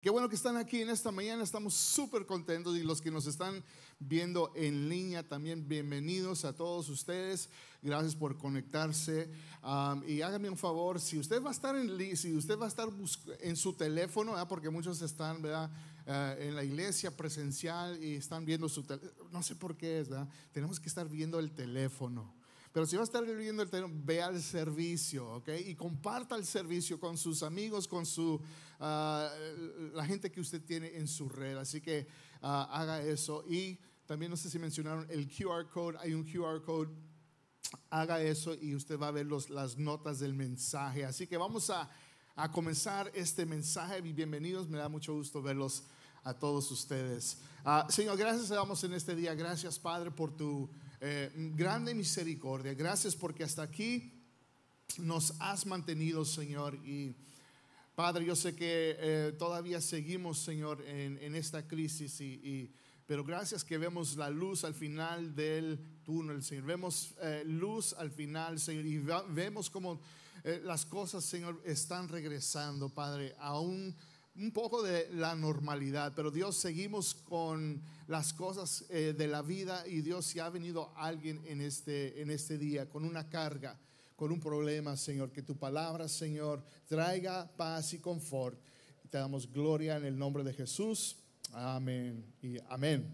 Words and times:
Qué 0.00 0.08
bueno 0.08 0.30
que 0.30 0.34
están 0.34 0.56
aquí 0.56 0.80
en 0.80 0.88
esta 0.88 1.10
mañana, 1.10 1.44
estamos 1.44 1.74
súper 1.74 2.24
contentos 2.24 2.74
y 2.74 2.82
los 2.82 3.02
que 3.02 3.10
nos 3.10 3.26
están 3.26 3.62
viendo 3.98 4.50
en 4.56 4.88
línea 4.88 5.28
también, 5.28 5.68
bienvenidos 5.68 6.46
a 6.46 6.54
todos 6.54 6.88
ustedes, 6.88 7.50
gracias 7.82 8.16
por 8.16 8.38
conectarse 8.38 9.30
y 10.06 10.22
háganme 10.22 10.48
un 10.48 10.56
favor, 10.56 10.98
si 11.00 11.18
usted 11.18 11.42
va 11.42 11.50
a 11.50 11.52
estar 11.52 11.76
en, 11.76 12.16
si 12.16 12.34
usted 12.34 12.58
va 12.58 12.64
a 12.64 12.68
estar 12.68 12.88
en 13.40 13.56
su 13.56 13.74
teléfono, 13.74 14.36
porque 14.48 14.70
muchos 14.70 15.02
están 15.02 15.42
¿verdad? 15.42 15.70
Eh, 16.06 16.46
en 16.48 16.56
la 16.56 16.64
iglesia 16.64 17.14
presencial 17.14 18.02
y 18.02 18.14
están 18.14 18.46
viendo 18.46 18.70
su 18.70 18.84
teléfono, 18.84 19.28
no 19.30 19.42
sé 19.42 19.54
por 19.54 19.76
qué 19.76 20.00
es, 20.00 20.08
¿verdad? 20.08 20.30
tenemos 20.52 20.80
que 20.80 20.88
estar 20.88 21.06
viendo 21.10 21.38
el 21.38 21.50
teléfono. 21.50 22.39
Pero 22.72 22.86
si 22.86 22.94
va 22.94 23.02
a 23.02 23.04
estar 23.04 23.24
viviendo 23.24 23.62
el 23.62 23.70
terreno, 23.70 23.92
vea 24.04 24.28
el 24.28 24.40
servicio, 24.40 25.28
¿ok? 25.36 25.48
Y 25.66 25.74
comparta 25.74 26.36
el 26.36 26.46
servicio 26.46 27.00
con 27.00 27.18
sus 27.18 27.42
amigos, 27.42 27.88
con 27.88 28.06
su, 28.06 28.40
ah, 28.78 29.28
la 29.92 30.04
gente 30.04 30.30
que 30.30 30.40
usted 30.40 30.62
tiene 30.62 30.96
en 30.96 31.08
su 31.08 31.28
red. 31.28 31.56
Así 31.56 31.80
que 31.80 32.06
ah, 32.42 32.68
haga 32.70 33.02
eso. 33.02 33.44
Y 33.48 33.80
también 34.06 34.30
no 34.30 34.36
sé 34.36 34.48
si 34.48 34.58
mencionaron 34.60 35.04
el 35.10 35.28
QR 35.28 35.68
code, 35.68 35.98
hay 35.98 36.14
un 36.14 36.24
QR 36.24 36.62
code. 36.62 36.90
Haga 37.90 38.22
eso 38.22 38.54
y 38.54 38.74
usted 38.74 38.98
va 38.98 39.08
a 39.08 39.12
ver 39.12 39.26
los, 39.26 39.50
las 39.50 39.76
notas 39.76 40.20
del 40.20 40.34
mensaje. 40.34 41.04
Así 41.04 41.26
que 41.26 41.36
vamos 41.36 41.70
a, 41.70 41.90
a 42.36 42.52
comenzar 42.52 43.10
este 43.14 43.46
mensaje. 43.46 44.00
Bienvenidos, 44.00 44.68
me 44.68 44.78
da 44.78 44.88
mucho 44.88 45.12
gusto 45.14 45.42
verlos 45.42 45.84
a 46.22 46.34
todos 46.34 46.70
ustedes. 46.70 47.38
Ah, 47.64 47.86
Señor, 47.90 48.16
gracias 48.16 48.48
te 48.48 48.54
damos 48.54 48.82
en 48.84 48.92
este 48.92 49.16
día. 49.16 49.34
Gracias, 49.34 49.78
Padre, 49.78 50.10
por 50.12 50.36
tu 50.36 50.70
eh, 51.02 51.30
grande 51.56 51.94
misericordia. 51.94 52.74
Gracias 52.74 53.16
porque 53.16 53.42
hasta 53.42 53.62
aquí 53.62 54.12
nos 54.98 55.32
has 55.38 55.64
mantenido, 55.64 56.26
Señor. 56.26 56.74
Y 56.84 57.14
Padre, 57.94 58.26
yo 58.26 58.36
sé 58.36 58.54
que 58.54 58.96
eh, 58.98 59.32
todavía 59.38 59.80
seguimos, 59.80 60.40
Señor, 60.40 60.84
en, 60.86 61.34
esta 61.34 61.66
crisis, 61.66 62.20
y, 62.20 62.70
pero 63.06 63.24
gracias 63.24 63.64
que 63.64 63.78
vemos 63.78 64.16
la 64.16 64.28
luz 64.28 64.62
al 64.64 64.74
final 64.74 65.34
del 65.34 65.78
túnel, 66.04 66.42
Señor. 66.42 66.64
Vemos 66.64 67.14
eh, 67.22 67.44
luz 67.46 67.94
al 67.94 68.10
final, 68.10 68.60
Señor, 68.60 68.84
y 68.84 68.98
vemos 69.30 69.70
como 69.70 70.00
las 70.64 70.84
cosas, 70.84 71.24
Señor, 71.24 71.60
están 71.64 72.08
regresando, 72.08 72.88
Padre, 72.90 73.34
aún 73.38 73.94
un 74.36 74.52
poco 74.52 74.82
de 74.82 75.08
la 75.12 75.34
normalidad, 75.34 76.12
pero 76.14 76.30
Dios 76.30 76.56
seguimos 76.56 77.14
con 77.14 77.82
las 78.06 78.32
cosas 78.32 78.84
eh, 78.90 79.14
de 79.16 79.26
la 79.26 79.42
vida 79.42 79.86
y 79.86 80.00
Dios 80.02 80.26
si 80.26 80.38
ha 80.38 80.48
venido 80.48 80.92
alguien 80.96 81.42
en 81.46 81.60
este, 81.60 82.20
en 82.20 82.30
este 82.30 82.56
día 82.56 82.88
con 82.88 83.04
una 83.04 83.28
carga, 83.28 83.78
con 84.16 84.30
un 84.32 84.40
problema, 84.40 84.96
Señor, 84.96 85.32
que 85.32 85.42
tu 85.42 85.56
palabra, 85.56 86.08
Señor, 86.08 86.62
traiga 86.88 87.50
paz 87.56 87.92
y 87.94 87.98
confort. 87.98 88.58
Te 89.10 89.18
damos 89.18 89.50
gloria 89.50 89.96
en 89.96 90.04
el 90.04 90.16
nombre 90.16 90.44
de 90.44 90.52
Jesús. 90.52 91.16
Amén 91.52 92.24
y 92.42 92.56
amén. 92.68 93.04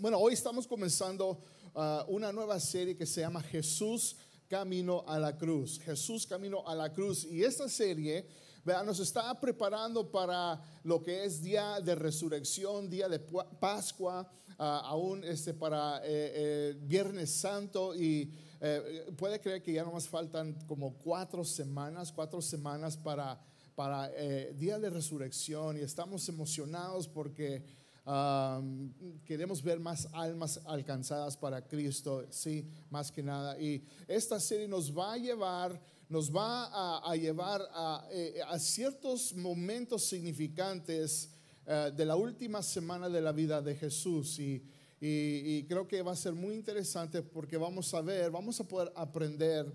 Bueno, 0.00 0.18
hoy 0.18 0.32
estamos 0.32 0.66
comenzando 0.66 1.42
uh, 1.74 2.10
una 2.10 2.32
nueva 2.32 2.58
serie 2.58 2.96
que 2.96 3.04
se 3.04 3.20
llama 3.20 3.42
Jesús 3.42 4.16
Camino 4.48 5.04
a 5.06 5.18
la 5.18 5.36
Cruz. 5.36 5.78
Jesús 5.80 6.26
Camino 6.26 6.66
a 6.66 6.74
la 6.74 6.92
Cruz. 6.94 7.24
Y 7.24 7.44
esta 7.44 7.68
serie 7.68 8.26
nos 8.64 9.00
está 9.00 9.38
preparando 9.40 10.08
para 10.10 10.60
lo 10.84 11.02
que 11.02 11.24
es 11.24 11.42
día 11.42 11.80
de 11.80 11.94
resurrección, 11.94 12.88
día 12.88 13.08
de 13.08 13.18
Pascua, 13.18 14.28
ah, 14.58 14.82
aún 14.84 15.24
este, 15.24 15.52
para 15.52 15.98
eh, 15.98 16.02
eh, 16.04 16.78
Viernes 16.82 17.30
Santo 17.30 17.94
y 17.94 18.32
eh, 18.60 19.12
puede 19.16 19.40
creer 19.40 19.62
que 19.62 19.72
ya 19.72 19.82
nomás 19.82 20.08
faltan 20.08 20.54
como 20.68 20.94
cuatro 20.98 21.44
semanas, 21.44 22.12
cuatro 22.12 22.40
semanas 22.40 22.96
para, 22.96 23.40
para 23.74 24.08
día 24.52 24.78
de 24.78 24.90
resurrección 24.90 25.78
y 25.78 25.80
estamos 25.80 26.28
emocionados 26.28 27.08
porque 27.08 27.64
queremos 29.24 29.62
ver 29.62 29.80
más 29.80 30.08
almas 30.12 30.60
alcanzadas 30.66 31.36
para 31.36 31.66
Cristo, 31.66 32.26
sí, 32.30 32.68
más 32.90 33.10
que 33.10 33.22
nada. 33.22 33.60
Y 33.60 33.84
esta 34.06 34.38
serie 34.38 34.68
nos 34.68 34.96
va 34.96 35.14
a 35.14 35.18
llevar 35.18 35.80
nos 36.12 36.30
va 36.30 37.00
a, 37.10 37.16
llevar 37.16 37.66
eh, 38.10 38.38
a, 38.46 38.58
ciertos 38.58 39.32
momentos 39.34 40.04
significantes 40.04 41.30
eh, 41.66 41.90
de 41.96 42.04
la 42.04 42.16
última 42.16 42.62
semana 42.62 43.08
de 43.08 43.22
la 43.22 43.32
vida 43.32 43.62
de 43.62 43.74
Jesús. 43.74 44.38
Y, 44.38 44.62
creo 45.66 45.88
que 45.88 46.02
va 46.02 46.12
a 46.12 46.16
ser 46.16 46.34
muy 46.34 46.54
interesante 46.54 47.22
porque 47.22 47.56
vamos 47.56 47.92
a 47.94 48.02
ver, 48.02 48.30
vamos 48.30 48.60
a 48.60 48.68
poder 48.68 48.92
aprender 48.94 49.66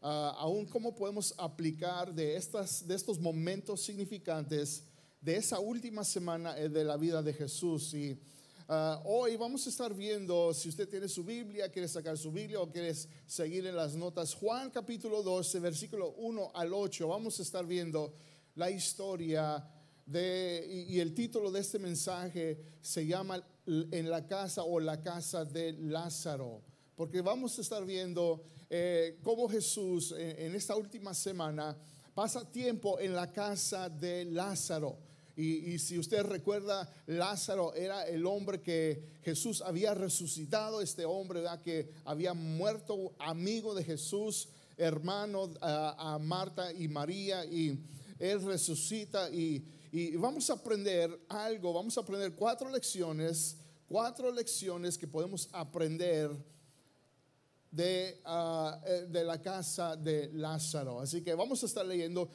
ah, 0.00 0.36
aún 0.38 0.64
cómo 0.64 0.94
podemos 0.94 1.34
aplicar 1.36 2.14
de, 2.14 2.36
estas, 2.36 2.86
de 2.86 2.94
estos 2.94 3.18
momentos 3.18 3.82
significantes 3.82 4.84
de 5.20 5.36
esa 5.36 5.58
última 5.58 6.04
semana 6.04 6.56
eh, 6.56 6.68
de 6.68 6.84
la 6.84 6.96
vida 6.96 7.20
de 7.20 7.34
Jesús. 7.34 7.92
Y 7.94 8.16
Ah, 8.72 9.02
hoy 9.04 9.34
vamos 9.34 9.66
a 9.66 9.68
estar 9.68 9.92
viendo, 9.92 10.54
si 10.54 10.68
usted 10.68 10.88
tiene 10.88 11.08
su 11.08 11.24
Biblia, 11.24 11.68
quiere 11.72 11.88
sacar 11.88 12.16
su 12.16 12.30
Biblia 12.30 12.60
o 12.60 12.70
quiere 12.70 12.94
seguir 13.26 13.66
en 13.66 13.74
las 13.74 13.96
notas, 13.96 14.32
Juan 14.32 14.70
capítulo 14.70 15.24
12, 15.24 15.58
versículo 15.58 16.12
1 16.12 16.52
al 16.54 16.72
8, 16.72 17.08
vamos 17.08 17.36
a 17.40 17.42
estar 17.42 17.66
viendo 17.66 18.14
la 18.54 18.70
historia 18.70 19.68
de, 20.06 20.86
y, 20.88 21.00
el 21.00 21.14
título 21.14 21.50
de 21.50 21.58
este 21.58 21.80
mensaje 21.80 22.60
se 22.80 23.04
llama 23.04 23.44
En 23.66 24.08
la 24.08 24.24
casa 24.28 24.62
o 24.62 24.78
la 24.78 25.02
casa 25.02 25.44
de 25.44 25.72
Lázaro, 25.72 26.62
porque 26.94 27.22
vamos 27.22 27.58
a 27.58 27.62
estar 27.62 27.84
viendo 27.84 28.44
eh, 28.68 29.18
cómo 29.24 29.48
Jesús 29.48 30.14
en 30.16 30.54
esta 30.54 30.76
última 30.76 31.12
semana 31.12 31.76
pasa 32.14 32.48
tiempo 32.48 33.00
en 33.00 33.16
la 33.16 33.32
casa 33.32 33.88
de 33.88 34.26
Lázaro. 34.26 35.09
Y, 35.40 35.78
si 35.78 35.98
usted 35.98 36.22
recuerda, 36.22 36.92
Lázaro 37.06 37.74
era 37.74 38.06
el 38.06 38.26
hombre 38.26 38.60
que 38.60 39.02
Jesús 39.22 39.62
había 39.62 39.94
resucitado, 39.94 40.82
este 40.82 41.06
hombre 41.06 41.42
que 41.64 41.90
había 42.04 42.34
muerto, 42.34 43.14
amigo 43.18 43.74
de 43.74 43.82
Jesús, 43.82 44.48
hermano 44.76 45.50
a, 45.62 46.18
Marta 46.20 46.70
y 46.74 46.88
María, 46.88 47.46
y 47.46 47.78
él 48.18 48.42
resucita. 48.42 49.30
Y, 49.30 49.64
vamos 50.18 50.50
a 50.50 50.54
aprender 50.54 51.18
algo, 51.30 51.72
vamos 51.72 51.96
a 51.96 52.02
aprender 52.02 52.34
cuatro 52.34 52.68
lecciones, 52.68 53.56
cuatro 53.88 54.30
lecciones 54.30 54.98
que 54.98 55.06
podemos 55.06 55.48
aprender. 55.52 56.30
De, 57.72 58.20
ah, 58.24 58.80
eh, 58.84 59.06
de, 59.08 59.22
la 59.22 59.40
casa 59.40 59.94
de 59.94 60.28
Lázaro. 60.32 60.98
Así 60.98 61.22
que 61.22 61.32
vamos 61.34 61.62
a 61.62 61.66
estar 61.66 61.86
leyendo 61.86 62.28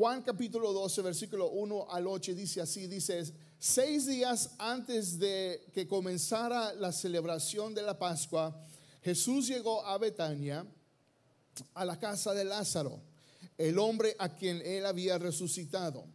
Juan 0.00 0.22
capítulo 0.22 0.72
12, 0.72 1.02
versículo 1.02 1.50
1 1.50 1.88
al 1.90 2.06
8 2.06 2.32
dice 2.32 2.62
así, 2.62 2.86
dice, 2.86 3.22
seis 3.58 4.06
días 4.06 4.52
antes 4.56 5.18
de 5.18 5.66
que 5.74 5.86
comenzara 5.86 6.72
la 6.72 6.90
celebración 6.90 7.74
de 7.74 7.82
la 7.82 7.98
Pascua, 7.98 8.58
Jesús 9.02 9.46
llegó 9.46 9.84
a 9.84 9.98
Betania, 9.98 10.64
a 11.74 11.84
la 11.84 11.98
casa 11.98 12.32
de 12.32 12.44
Lázaro, 12.44 13.02
el 13.58 13.78
hombre 13.78 14.16
a 14.18 14.34
quien 14.34 14.62
él 14.64 14.86
había 14.86 15.18
resucitado. 15.18 16.06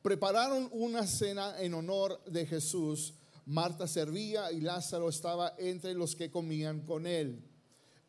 Prepararon 0.00 0.70
una 0.72 1.06
cena 1.06 1.54
en 1.60 1.74
honor 1.74 2.24
de 2.24 2.46
Jesús. 2.46 3.12
Marta 3.44 3.86
servía 3.86 4.50
y 4.52 4.62
Lázaro 4.62 5.10
estaba 5.10 5.54
entre 5.58 5.92
los 5.92 6.16
que 6.16 6.30
comían 6.30 6.80
con 6.80 7.06
él. 7.06 7.44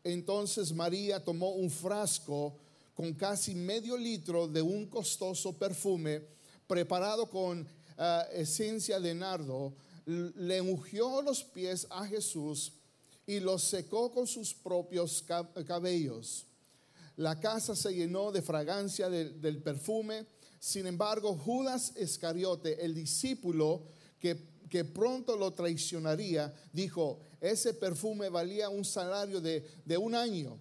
Entonces 0.02 0.72
María 0.72 1.22
tomó 1.22 1.50
un 1.50 1.68
frasco, 1.68 2.56
con 3.00 3.14
casi 3.14 3.54
medio 3.54 3.96
litro 3.96 4.46
de 4.46 4.60
un 4.60 4.84
costoso 4.84 5.54
perfume 5.54 6.20
preparado 6.66 7.30
con 7.30 7.66
eh, 7.96 8.22
esencia 8.34 9.00
de 9.00 9.14
nardo, 9.14 9.72
le 10.04 10.60
ungió 10.60 11.22
los 11.22 11.42
pies 11.42 11.86
a 11.88 12.06
Jesús 12.06 12.74
y 13.26 13.40
los 13.40 13.62
secó 13.62 14.12
con 14.12 14.26
sus 14.26 14.52
propios 14.52 15.24
cabellos. 15.66 16.44
La 17.16 17.40
casa 17.40 17.74
se 17.74 17.94
llenó 17.94 18.32
de 18.32 18.42
fragancia 18.42 19.08
del 19.08 19.62
perfume. 19.62 20.26
Sin 20.58 20.86
embargo, 20.86 21.34
Judas 21.38 21.94
Iscariote, 21.96 22.84
el 22.84 22.94
discípulo 22.94 23.84
que, 24.18 24.36
que, 24.68 24.84
pronto 24.84 25.38
lo 25.38 25.54
traicionaría, 25.54 26.52
dijo, 26.70 27.20
ese 27.40 27.72
perfume 27.72 28.28
valía 28.28 28.68
un 28.68 28.84
salario 28.84 29.40
de, 29.40 29.66
de 29.86 29.96
un 29.96 30.14
año 30.14 30.58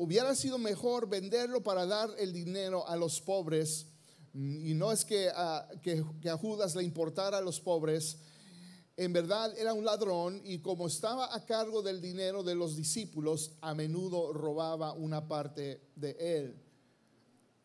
hubiera 0.00 0.34
sido 0.34 0.56
mejor 0.56 1.10
venderlo 1.10 1.62
para 1.62 1.84
dar 1.84 2.08
el 2.18 2.32
dinero 2.32 2.88
a 2.88 2.96
los 2.96 3.20
pobres. 3.20 3.86
Y 4.32 4.72
no 4.72 4.92
es 4.92 5.04
que 5.04 5.28
a, 5.28 5.68
que, 5.82 6.02
a 6.30 6.38
Judas 6.38 6.74
le 6.74 6.82
importara 6.82 7.36
a 7.36 7.42
los 7.42 7.60
pobres, 7.60 8.16
en 8.96 9.12
verdad 9.12 9.52
era 9.58 9.74
un 9.74 9.84
ladrón 9.84 10.40
y 10.42 10.60
como 10.60 10.86
estaba 10.86 11.34
a 11.34 11.44
cargo 11.44 11.82
del 11.82 12.00
dinero 12.00 12.42
de 12.42 12.54
los 12.54 12.76
discípulos, 12.76 13.52
a 13.60 13.74
menudo 13.74 14.32
robaba 14.32 14.94
una 14.94 15.28
parte 15.28 15.82
de 15.96 16.16
él. 16.18 16.56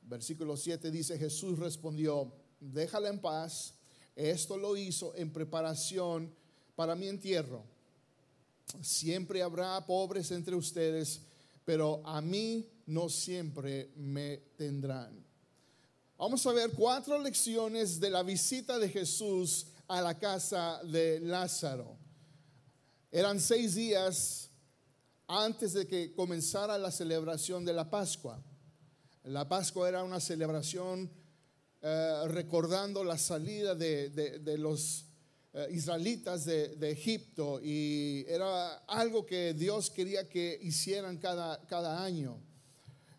Versículo 0.01 0.57
7 0.57 0.91
dice, 0.91 1.17
Jesús 1.17 1.57
respondió, 1.57 2.33
déjala 2.59 3.07
en 3.07 3.19
paz, 3.21 3.75
esto 4.13 4.57
lo 4.57 4.75
hizo 4.75 5.15
en 5.15 5.31
preparación 5.31 6.35
para 6.75 6.95
mi 6.95 7.07
entierro. 7.07 7.63
Siempre 8.81 9.41
habrá 9.41 9.85
pobres 9.85 10.31
entre 10.31 10.55
ustedes 10.55 11.21
pero 11.65 12.01
a 12.05 12.21
mí 12.21 12.69
no 12.85 13.09
siempre 13.09 13.91
me 13.95 14.37
tendrán. 14.55 15.25
Vamos 16.17 16.45
a 16.45 16.53
ver 16.53 16.71
cuatro 16.71 17.19
lecciones 17.19 17.99
de 17.99 18.09
la 18.09 18.23
visita 18.23 18.79
de 18.79 18.87
Jesús 18.87 19.67
a 19.87 20.01
la 20.01 20.17
casa 20.17 20.79
de 20.83 21.19
Lázaro. 21.19 21.97
Eran 23.11 23.39
seis 23.39 23.75
días 23.75 24.49
antes 25.27 25.73
de 25.73 25.87
que 25.87 26.13
comenzara 26.13 26.77
la 26.77 26.91
celebración 26.91 27.65
de 27.65 27.73
la 27.73 27.89
Pascua. 27.89 28.41
La 29.23 29.47
Pascua 29.47 29.89
era 29.89 30.03
una 30.03 30.19
celebración 30.19 31.09
eh, 31.81 32.21
recordando 32.27 33.03
la 33.03 33.17
salida 33.17 33.75
de, 33.75 34.57
los 34.57 35.01
eh, 35.01 35.04
israelitas 35.71 36.45
de, 36.45 36.91
Egipto 36.91 37.59
y 37.63 38.25
era 38.27 38.77
algo 38.87 39.25
que 39.25 39.53
Dios 39.53 39.89
quería 39.89 40.27
que 40.27 40.59
hicieran 40.61 41.17
cada, 41.17 41.65
cada 41.67 42.03
año 42.03 42.39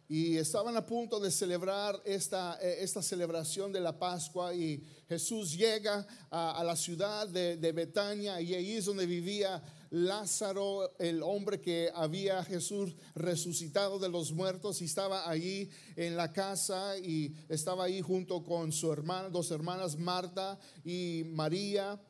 y 0.08 0.36
estaban 0.36 0.76
a 0.76 0.86
punto 0.86 1.18
de 1.18 1.30
celebrar 1.30 2.00
esta, 2.04 2.58
eh, 2.62 2.78
esta 2.80 3.02
celebración 3.02 3.72
de 3.72 3.80
la 3.80 3.98
Pascua 3.98 4.54
y 4.54 4.82
Jesús 5.08 5.56
llega 5.56 6.06
a, 6.30 6.62
la 6.64 6.76
ciudad 6.76 7.28
de, 7.28 7.72
Betania 7.72 8.40
y 8.40 8.54
ahí 8.54 8.72
es 8.76 8.84
donde 8.84 9.06
vivía 9.06 9.62
Lázaro, 9.90 10.96
el 10.98 11.22
hombre 11.22 11.60
que 11.60 11.90
había 11.94 12.42
Jesús 12.44 12.94
resucitado 13.14 13.98
de 13.98 14.08
los 14.08 14.32
muertos 14.32 14.80
y 14.80 14.84
estaba 14.84 15.28
allí 15.28 15.70
en 15.96 16.16
la 16.16 16.32
casa 16.32 16.98
y 16.98 17.34
estaba 17.48 17.84
ahí 17.84 18.00
junto 18.00 18.42
con 18.44 18.72
su 18.72 18.92
hermana, 18.92 19.28
dos 19.28 19.50
hermanas, 19.50 19.96
Marta 19.96 20.58
y 20.84 21.22
María. 21.26 22.00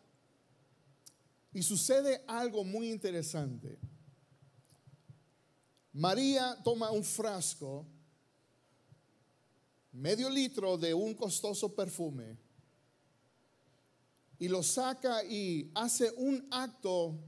Y 1.57 1.63
sucede 1.63 2.23
algo 2.27 2.63
muy 2.65 2.91
interesante. 2.91 3.79
María 5.95 6.55
toma 6.63 6.91
un 6.91 7.03
frasco, 7.03 7.87
medio 9.91 10.29
litro 10.29 10.77
de 10.77 10.93
un 10.93 11.15
costoso 11.15 11.75
perfume, 11.75 12.37
y 14.39 14.49
lo 14.49 14.63
saca 14.63 15.25
y 15.25 15.71
hace 15.75 16.13
un 16.19 16.47
acto 16.51 17.19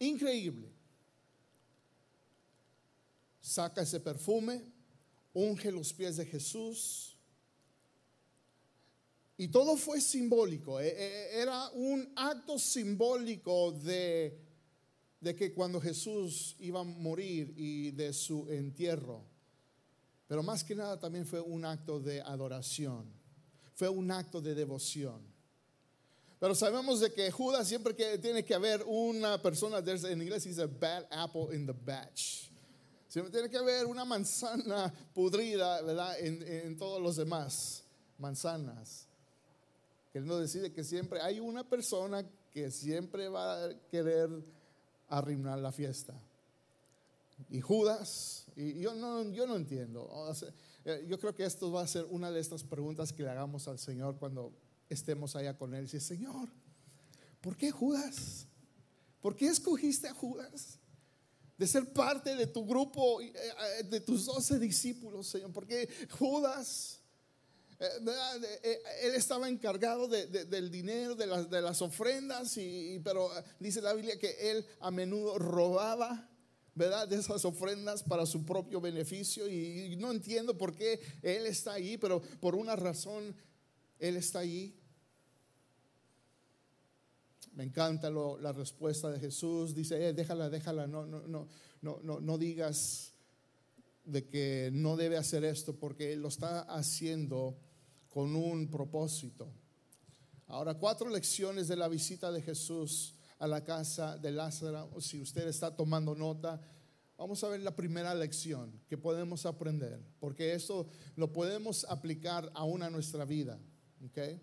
increíble. 0.00 0.68
Saca 3.40 3.82
ese 3.82 4.00
perfume, 4.00 4.60
unge 5.32 5.70
los 5.70 5.92
pies 5.92 6.16
de 6.16 6.26
Jesús. 6.26 7.11
Y 9.36 9.48
todo 9.48 9.76
fue 9.76 10.00
simbólico. 10.00 10.80
E, 10.80 10.88
e, 10.88 11.40
era 11.40 11.70
un 11.70 12.12
acto 12.16 12.58
simbólico 12.58 13.72
de 13.72 14.38
que 15.20 15.52
cuando 15.54 15.80
Jesús 15.80 16.56
iba 16.60 16.80
a 16.80 16.84
morir 16.84 17.54
y 17.56 17.90
de 17.92 18.12
su 18.12 18.48
entierro, 18.50 19.24
pero 20.26 20.42
más 20.42 20.64
que 20.64 20.74
nada 20.74 20.98
también 20.98 21.26
fue 21.26 21.40
un 21.40 21.64
acto 21.64 22.00
de 22.00 22.20
adoración, 22.22 23.04
fue 23.74 23.88
un 23.88 24.10
acto 24.10 24.40
de 24.40 24.54
devoción. 24.54 25.20
Pero 26.38 26.54
sabemos 26.54 27.00
de 27.00 27.12
que 27.12 27.30
Judas 27.30 27.68
siempre 27.68 27.94
que 27.94 28.18
tiene 28.18 28.44
que 28.44 28.54
haber 28.54 28.82
una 28.86 29.40
persona, 29.40 29.78
en 29.78 30.22
inglés 30.22 30.44
dice 30.44 30.66
bad 30.66 31.06
apple 31.10 31.54
in 31.54 31.66
the 31.66 31.72
batch. 31.72 32.50
Siempre 33.06 33.30
tiene 33.30 33.48
que 33.48 33.58
haber 33.58 33.86
una 33.86 34.04
manzana 34.04 34.92
pudrida, 35.14 35.82
¿verdad? 35.82 36.18
En 36.18 36.76
todos 36.76 37.00
los 37.00 37.16
demás 37.16 37.84
manzanas. 38.18 39.06
Que 40.12 40.18
él 40.18 40.26
no 40.26 40.38
decide 40.38 40.72
que 40.72 40.84
siempre 40.84 41.20
hay 41.20 41.40
una 41.40 41.68
persona 41.68 42.28
que 42.50 42.70
siempre 42.70 43.28
va 43.28 43.64
a 43.64 43.78
querer 43.88 44.28
arruinar 45.08 45.58
la 45.58 45.72
fiesta. 45.72 46.14
Y 47.48 47.60
Judas, 47.60 48.46
y 48.56 48.80
yo 48.80 48.94
no, 48.94 49.30
yo 49.32 49.46
no 49.46 49.56
entiendo. 49.56 50.10
Eh, 50.84 51.06
yo 51.08 51.18
creo 51.18 51.34
que 51.34 51.44
esto 51.44 51.70
va 51.70 51.82
a 51.82 51.86
ser 51.86 52.06
una 52.10 52.30
de 52.30 52.40
estas 52.40 52.62
preguntas 52.62 53.12
que 53.12 53.22
le 53.22 53.30
hagamos 53.30 53.68
al 53.68 53.78
Señor 53.78 54.16
cuando 54.18 54.52
estemos 54.88 55.36
allá 55.36 55.56
con 55.56 55.74
Él. 55.74 55.84
Dice, 55.84 56.00
Señor, 56.00 56.48
¿por 57.40 57.56
qué 57.56 57.70
Judas? 57.70 58.46
¿Por 59.20 59.36
qué 59.36 59.46
escogiste 59.46 60.08
a 60.08 60.14
Judas? 60.14 60.78
De 61.56 61.66
ser 61.66 61.92
parte 61.92 62.34
de 62.34 62.46
tu 62.46 62.66
grupo, 62.66 63.20
eh, 63.20 63.32
eh, 63.34 63.82
de 63.84 64.00
tus 64.00 64.26
doce 64.26 64.58
discípulos, 64.58 65.28
Señor. 65.28 65.52
¿Por 65.52 65.66
qué 65.66 65.88
Judas? 66.10 67.01
Eh, 67.84 68.60
eh, 68.62 68.82
él 69.02 69.14
estaba 69.16 69.48
encargado 69.48 70.06
del 70.06 70.70
dinero, 70.70 71.16
de 71.16 71.26
las, 71.26 71.50
de 71.50 71.84
ofrendas, 71.84 72.56
y, 72.56 73.00
pero 73.02 73.36
eh, 73.36 73.42
dice 73.58 73.82
la 73.82 73.92
Biblia 73.92 74.16
que 74.20 74.52
él 74.52 74.64
a 74.80 74.90
menudo 74.90 75.38
robaba. 75.38 76.28
¿verdad? 76.74 77.06
De 77.06 77.16
esas 77.16 77.44
ofrendas 77.44 78.02
para 78.02 78.24
su 78.24 78.46
propio 78.46 78.80
beneficio 78.80 79.46
y, 79.46 79.94
no 79.96 80.10
entiendo 80.10 80.56
por 80.56 80.74
qué 80.74 80.98
Él 81.20 81.44
está 81.44 81.74
ahí, 81.74 81.98
pero 81.98 82.22
por 82.40 82.54
una 82.54 82.74
razón 82.76 83.36
Él 83.98 84.16
está 84.16 84.38
ahí. 84.38 84.74
Me 87.52 87.64
encanta 87.64 88.08
la 88.08 88.52
respuesta 88.54 89.10
de 89.10 89.20
Jesús. 89.20 89.74
Dice, 89.74 90.14
déjala, 90.14 90.48
déjala, 90.48 90.86
no, 90.86 91.04
no, 91.04 91.26
no, 91.26 91.48
no, 91.82 92.20
no 92.20 92.38
digas 92.38 93.12
de 94.06 94.26
que 94.26 94.70
no 94.72 94.96
debe 94.96 95.18
hacer 95.18 95.44
esto 95.44 95.76
porque 95.76 96.14
Él 96.14 96.22
lo 96.22 96.28
está 96.28 96.62
haciendo 96.62 97.58
con 98.12 98.36
un 98.36 98.68
propósito. 98.68 99.50
Ahora, 100.46 100.74
cuatro 100.74 101.08
lecciones 101.08 101.66
de 101.66 101.76
la 101.76 101.88
visita 101.88 102.30
de 102.30 102.42
Jesús 102.42 103.14
a 103.38 103.46
la 103.46 103.64
casa 103.64 104.18
de 104.18 104.30
Lázaro. 104.30 105.00
Si 105.00 105.18
usted 105.18 105.48
está 105.48 105.74
tomando 105.74 106.14
nota, 106.14 106.60
vamos 107.16 107.42
a 107.42 107.48
ver 107.48 107.60
la 107.60 107.74
primera 107.74 108.14
lección 108.14 108.78
que 108.86 108.98
podemos 108.98 109.46
aprender, 109.46 109.98
porque 110.20 110.52
esto 110.52 110.86
lo 111.16 111.32
podemos 111.32 111.86
aplicar 111.88 112.52
aún 112.54 112.82
a 112.82 112.90
nuestra 112.90 113.24
vida. 113.24 113.58
¿okay? 114.04 114.42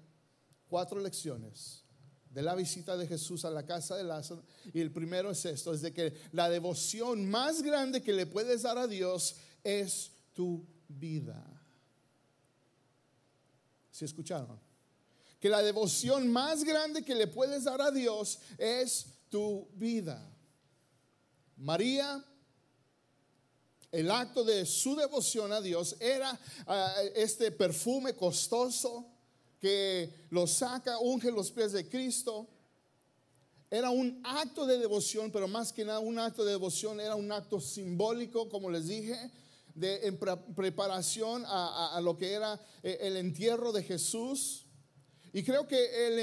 Cuatro 0.68 1.00
lecciones 1.00 1.84
de 2.28 2.42
la 2.42 2.56
visita 2.56 2.98
de 2.98 3.06
Jesús 3.06 3.46
a 3.46 3.52
la 3.52 3.68
casa 3.68 3.96
de 3.96 4.04
Lázaro. 4.04 4.44
Y 4.74 4.82
el 4.82 4.92
primero 4.92 5.30
es 5.30 5.46
esto, 5.46 5.76
es 5.76 5.82
de 5.82 5.94
que 5.94 6.14
la 6.32 6.50
devoción 6.50 7.30
más 7.30 7.62
grande 7.62 8.02
que 8.02 8.14
le 8.14 8.26
puedes 8.26 8.64
dar 8.64 8.80
a 8.80 8.88
Dios 8.88 9.36
es 9.64 10.12
tu 10.34 10.66
vida. 10.88 11.59
Si 14.00 14.06
escucharon? 14.06 14.58
Que 15.42 15.50
la 15.50 15.62
devoción 15.62 16.30
más 16.30 16.64
grande 16.64 17.04
que 17.04 17.14
le 17.14 17.28
puedes 17.28 17.66
dar 17.66 17.82
a 17.82 17.92
Dios 17.92 18.40
es 18.58 19.08
tu 19.28 19.68
vida. 19.74 20.26
María, 21.58 22.24
el 23.92 24.10
acto 24.10 24.46
de 24.46 24.66
su 24.66 24.96
devoción 24.96 25.52
a 25.52 25.60
Dios 25.60 25.98
era 26.00 26.40
ah, 26.66 26.96
este 27.14 27.52
perfume 27.52 28.16
costoso 28.16 29.06
que 29.60 30.28
lo 30.30 30.48
saca, 30.48 30.98
unge 31.00 31.30
los 31.30 31.52
pies 31.52 31.74
de 31.74 31.90
Cristo. 31.90 32.48
Era 33.70 33.90
un 33.90 34.22
acto 34.24 34.66
de 34.66 34.78
devoción, 34.78 35.30
pero 35.30 35.50
más 35.50 35.74
que 35.74 35.84
nada 35.84 36.00
un 36.00 36.20
acto 36.20 36.46
de 36.46 36.52
devoción 36.52 37.02
era 37.02 37.16
un 37.16 37.34
acto 37.34 37.60
simbólico, 37.60 38.48
como 38.48 38.70
les 38.70 38.88
dije, 38.88 39.30
de, 39.76 40.08
en 40.08 40.20
preparación 40.56 41.44
a, 41.48 42.00
lo 42.02 42.18
que 42.18 42.34
era 42.34 42.60
eh, 42.84 42.98
el 43.02 43.18
entierro 43.18 43.72
de 43.72 43.84
Jesús. 43.84 44.66
Y 45.34 45.44
creo 45.44 45.68
que 45.68 46.08
el, 46.08 46.20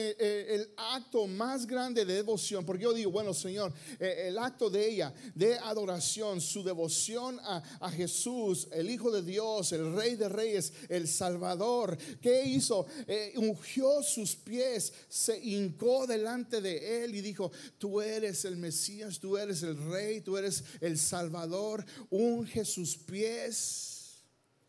el, 0.50 0.70
acto 0.76 1.26
más 1.26 1.66
grande 1.66 2.04
de 2.04 2.14
devoción, 2.14 2.64
porque 2.64 2.84
yo 2.84 2.92
digo, 2.92 3.10
bueno, 3.10 3.32
Señor, 3.32 3.72
eh, 4.00 4.24
el 4.28 4.38
acto 4.38 4.68
de 4.68 4.88
ella, 4.88 5.14
de 5.34 5.58
adoración, 5.58 6.40
su 6.40 6.62
devoción 6.62 7.38
a, 7.40 7.62
a, 7.80 7.90
Jesús, 7.90 8.68
el 8.72 8.90
Hijo 8.90 9.10
de 9.10 9.22
Dios, 9.22 9.72
el 9.72 9.94
Rey 9.94 10.16
de 10.16 10.28
Reyes, 10.28 10.72
el 10.88 11.06
Salvador, 11.06 11.96
¿qué 12.20 12.42
hizo? 12.44 12.86
Eh, 13.06 13.34
ungió 13.36 14.02
sus 14.02 14.34
pies, 14.34 14.92
se 15.08 15.38
hincó 15.38 16.06
delante 16.06 16.60
de 16.60 17.04
él 17.04 17.14
y 17.14 17.20
dijo, 17.20 17.52
tú 17.78 18.00
eres 18.00 18.44
el 18.44 18.56
Mesías, 18.56 19.18
tú 19.20 19.36
eres 19.36 19.62
el 19.62 19.76
Rey, 19.90 20.20
tú 20.20 20.36
eres 20.36 20.64
el 20.80 20.98
Salvador, 20.98 21.84
unge 22.10 22.64
sus 22.64 22.96
pies 22.96 24.24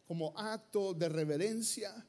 como 0.07 0.37
acto 0.37 0.93
de 0.93 1.09
reverencia. 1.09 2.05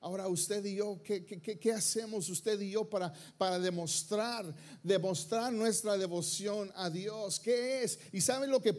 Ahora 0.00 0.28
usted 0.28 0.64
y 0.64 0.76
yo, 0.76 1.00
¿qué, 1.02 1.24
qué, 1.24 1.72
hacemos 1.72 2.28
usted 2.28 2.60
y 2.60 2.70
yo 2.70 2.88
para, 2.88 3.12
para 3.36 3.58
demostrar, 3.58 4.54
demostrar 4.80 5.52
nuestra 5.52 5.98
devoción 5.98 6.70
a 6.76 6.88
Dios? 6.88 7.40
¿Qué 7.40 7.82
es? 7.82 7.98
Y 8.12 8.20
saben 8.20 8.48
lo 8.48 8.62
que, 8.62 8.70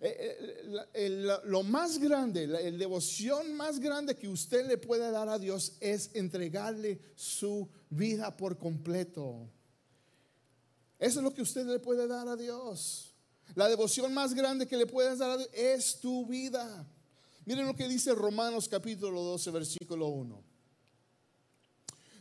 eh, 0.00 0.86
eh, 0.94 1.28
lo 1.44 1.64
más 1.64 1.98
grande, 1.98 2.46
la 2.46 2.60
devoción 2.60 3.54
más 3.54 3.80
grande 3.80 4.14
que 4.14 4.28
usted 4.28 4.68
le 4.68 4.78
puede 4.78 5.10
dar 5.10 5.28
a 5.28 5.38
Dios 5.40 5.72
es 5.80 6.10
entregarle 6.14 7.00
su 7.16 7.68
vida 7.90 8.36
por 8.36 8.56
completo. 8.56 9.50
Eso 10.96 11.18
es 11.18 11.24
lo 11.24 11.34
que 11.34 11.42
usted 11.42 11.66
le 11.66 11.80
puede 11.80 12.06
dar 12.06 12.28
a 12.28 12.36
Dios. 12.36 13.16
La 13.56 13.68
devoción 13.68 14.14
más 14.14 14.32
grande 14.32 14.68
que 14.68 14.76
le 14.76 14.86
puedes 14.86 15.18
dar 15.18 15.30
a 15.30 15.36
Dios 15.38 15.50
es 15.52 15.98
tu 15.98 16.24
vida. 16.24 16.86
Miren 17.46 17.66
lo 17.66 17.74
que 17.74 17.88
dice 17.88 18.14
Romanos 18.14 18.68
capítulo 18.68 19.22
12, 19.22 19.50
versículo 19.50 20.06
1. 20.06 20.57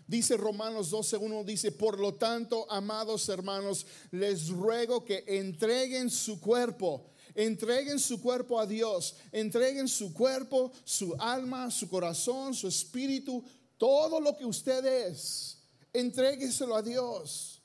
Dice 0.07 0.37
Romanos 0.37 0.91
12.1, 0.91 1.43
dice, 1.43 1.71
por 1.71 1.99
lo 1.99 2.15
tanto, 2.15 2.65
amados 2.71 3.27
hermanos, 3.27 3.85
les 4.11 4.47
ruego 4.49 5.03
que 5.03 5.23
entreguen 5.27 6.09
su 6.09 6.39
cuerpo 6.39 7.11
Entreguen 7.37 7.99
su 7.99 8.19
cuerpo 8.19 8.59
a 8.59 8.65
Dios. 8.65 9.15
Entreguen 9.31 9.87
su 9.87 10.11
cuerpo, 10.11 10.71
su 10.83 11.15
alma, 11.19 11.69
su 11.69 11.87
corazón, 11.87 12.55
su 12.55 12.67
espíritu, 12.67 13.43
todo 13.77 14.19
lo 14.19 14.35
que 14.35 14.43
usted 14.43 14.83
es. 15.07 15.59
Entrégueselo 15.93 16.75
a 16.75 16.81
Dios 16.81 17.61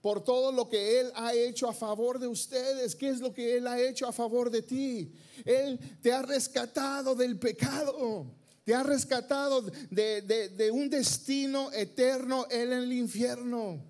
por 0.00 0.22
todo 0.22 0.52
lo 0.52 0.68
que 0.68 1.00
Él 1.00 1.10
ha 1.16 1.34
hecho 1.34 1.68
a 1.68 1.74
favor 1.74 2.20
de 2.20 2.28
ustedes. 2.28 2.94
¿Qué 2.94 3.08
es 3.08 3.18
lo 3.18 3.34
que 3.34 3.56
Él 3.56 3.66
ha 3.66 3.80
hecho 3.80 4.06
a 4.06 4.12
favor 4.12 4.50
de 4.52 4.62
ti? 4.62 5.12
Él 5.44 5.80
te 6.00 6.12
ha 6.12 6.22
rescatado 6.22 7.16
del 7.16 7.40
pecado. 7.40 8.37
Te 8.68 8.74
ha 8.74 8.82
rescatado 8.82 9.62
de, 9.62 10.20
de 10.20 10.70
un 10.70 10.90
destino 10.90 11.72
eterno 11.72 12.46
en 12.50 12.70
el 12.70 12.92
infierno. 12.92 13.82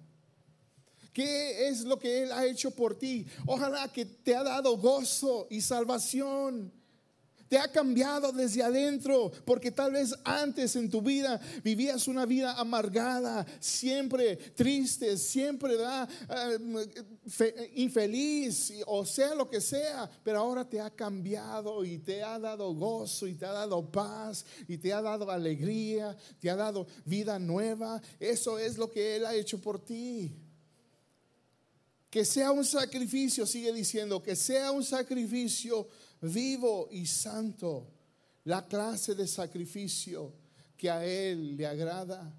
¿Qué 1.12 1.66
es 1.66 1.80
lo 1.80 1.99
que 1.99 2.23
Él 2.23 2.30
ha 2.30 2.47
hecho 2.47 2.70
por 2.70 2.97
ti? 2.97 3.26
Ojalá 3.44 3.92
que 3.92 4.04
te 4.04 4.37
ha 4.37 4.44
dado 4.44 4.76
gozo 4.76 5.49
y 5.50 5.62
salvación. 5.62 6.73
Te 7.49 7.59
ha 7.59 7.71
cambiado 7.71 8.31
desde 8.33 8.62
adentro, 8.62 9.33
porque 9.45 9.71
tal 9.71 9.93
vez 9.93 10.14
antes 10.25 10.76
en 10.76 10.90
tu 10.90 11.00
vida 11.00 11.40
vivías 11.64 12.07
una 12.07 12.26
vida 12.26 12.52
amargada, 12.52 13.47
siempre 13.59 14.37
triste, 14.37 15.17
siempre 15.17 15.75
eh, 15.75 17.73
infeliz, 17.75 18.75
o 18.87 19.05
sea 19.07 19.35
lo 19.35 19.49
que 19.49 19.61
sea, 19.61 20.11
pero 20.23 20.40
ahora 20.40 20.69
te 20.69 20.81
ha 20.81 20.90
cambiado 20.90 21.85
y 21.85 21.99
te 21.99 22.23
ha 22.23 22.38
dado 22.38 22.75
gozo 22.75 23.26
y 23.26 23.35
te 23.35 23.47
ha 23.47 23.52
dado 23.52 23.90
paz 23.90 24.45
y 24.67 24.76
te 24.76 24.93
ha 24.93 25.00
dado 25.00 25.31
alegría, 25.31 26.17
te 26.40 26.50
ha 26.50 26.57
dado 26.57 26.87
vida 27.05 27.38
nueva. 27.38 28.00
Eso 28.21 28.59
es 28.59 28.76
lo 28.76 28.90
que 28.90 29.17
Él 29.17 29.26
ha 29.26 29.35
hecho 29.35 29.61
por 29.61 29.83
ti. 29.85 30.37
Que 32.11 32.25
sea 32.25 32.52
un 32.52 32.64
sacrificio, 32.64 33.47
sigue 33.47 33.73
diciendo, 33.73 34.23
que 34.23 34.35
sea 34.35 34.71
un 34.73 34.83
sacrificio 34.83 35.87
vivo 36.21 36.89
y 36.91 37.07
santo. 37.07 37.87
La 38.45 38.67
clase 38.67 39.15
de 39.15 39.27
sacrificio 39.27 40.33
que 40.77 40.89
a 40.89 41.05
Él 41.05 41.57
le 41.57 41.67
agrada. 41.67 42.33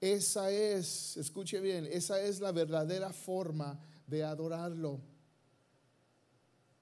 Esa 0.00 0.50
es, 0.50 1.16
escuche 1.16 1.60
bien, 1.60 1.86
esa 1.90 2.20
es 2.22 2.40
la 2.40 2.52
verdadera 2.52 3.12
forma 3.12 3.78
de 4.06 4.22
adorarlo. 4.22 5.00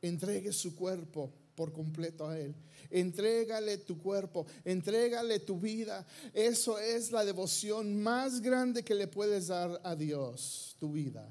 Entregue 0.00 0.52
su 0.52 0.74
cuerpo 0.74 1.32
por 1.54 1.72
completo 1.72 2.28
a 2.28 2.38
Él. 2.38 2.54
Entrégale 2.90 3.78
tu 3.78 3.98
cuerpo, 3.98 4.46
entrégale 4.64 5.40
tu 5.40 5.58
vida. 5.58 6.04
Eso 6.32 6.78
es 6.78 7.10
la 7.10 7.24
devoción 7.24 8.02
más 8.02 8.40
grande 8.40 8.82
que 8.82 8.94
le 8.94 9.08
puedes 9.08 9.46
dar 9.46 9.80
a 9.82 9.94
Dios, 9.96 10.76
tu 10.78 10.92
vida. 10.92 11.26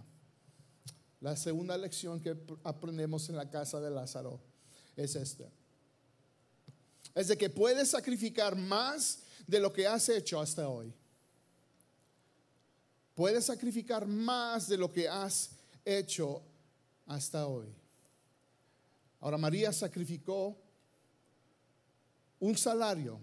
La 1.20 1.36
segunda 1.36 1.78
lección 1.78 2.20
que 2.20 2.36
aprendemos 2.64 3.30
en 3.30 3.36
la 3.36 3.50
casa 3.50 3.80
de 3.80 3.92
Lázaro 3.92 4.51
es 5.04 5.16
esta. 5.16 5.46
Es 7.14 7.28
de 7.28 7.38
que 7.38 7.50
puedes 7.50 7.90
sacrificar 7.90 8.56
más 8.56 9.20
de 9.48 9.60
lo 9.60 9.72
que 9.74 9.86
has 9.86 10.08
hecho 10.10 10.40
hasta 10.40 10.68
hoy. 10.70 10.94
Puedes 13.16 13.46
sacrificar 13.46 14.06
más 14.08 14.68
de 14.68 14.78
lo 14.78 14.92
que 14.92 15.08
has 15.08 15.52
hecho 15.84 16.42
hasta 17.06 17.46
hoy. 17.48 17.68
Ahora 19.20 19.38
María 19.38 19.72
sacrificó 19.74 20.58
un 22.40 22.58
salario 22.58 23.20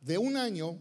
de 0.00 0.18
un 0.18 0.36
año 0.36 0.78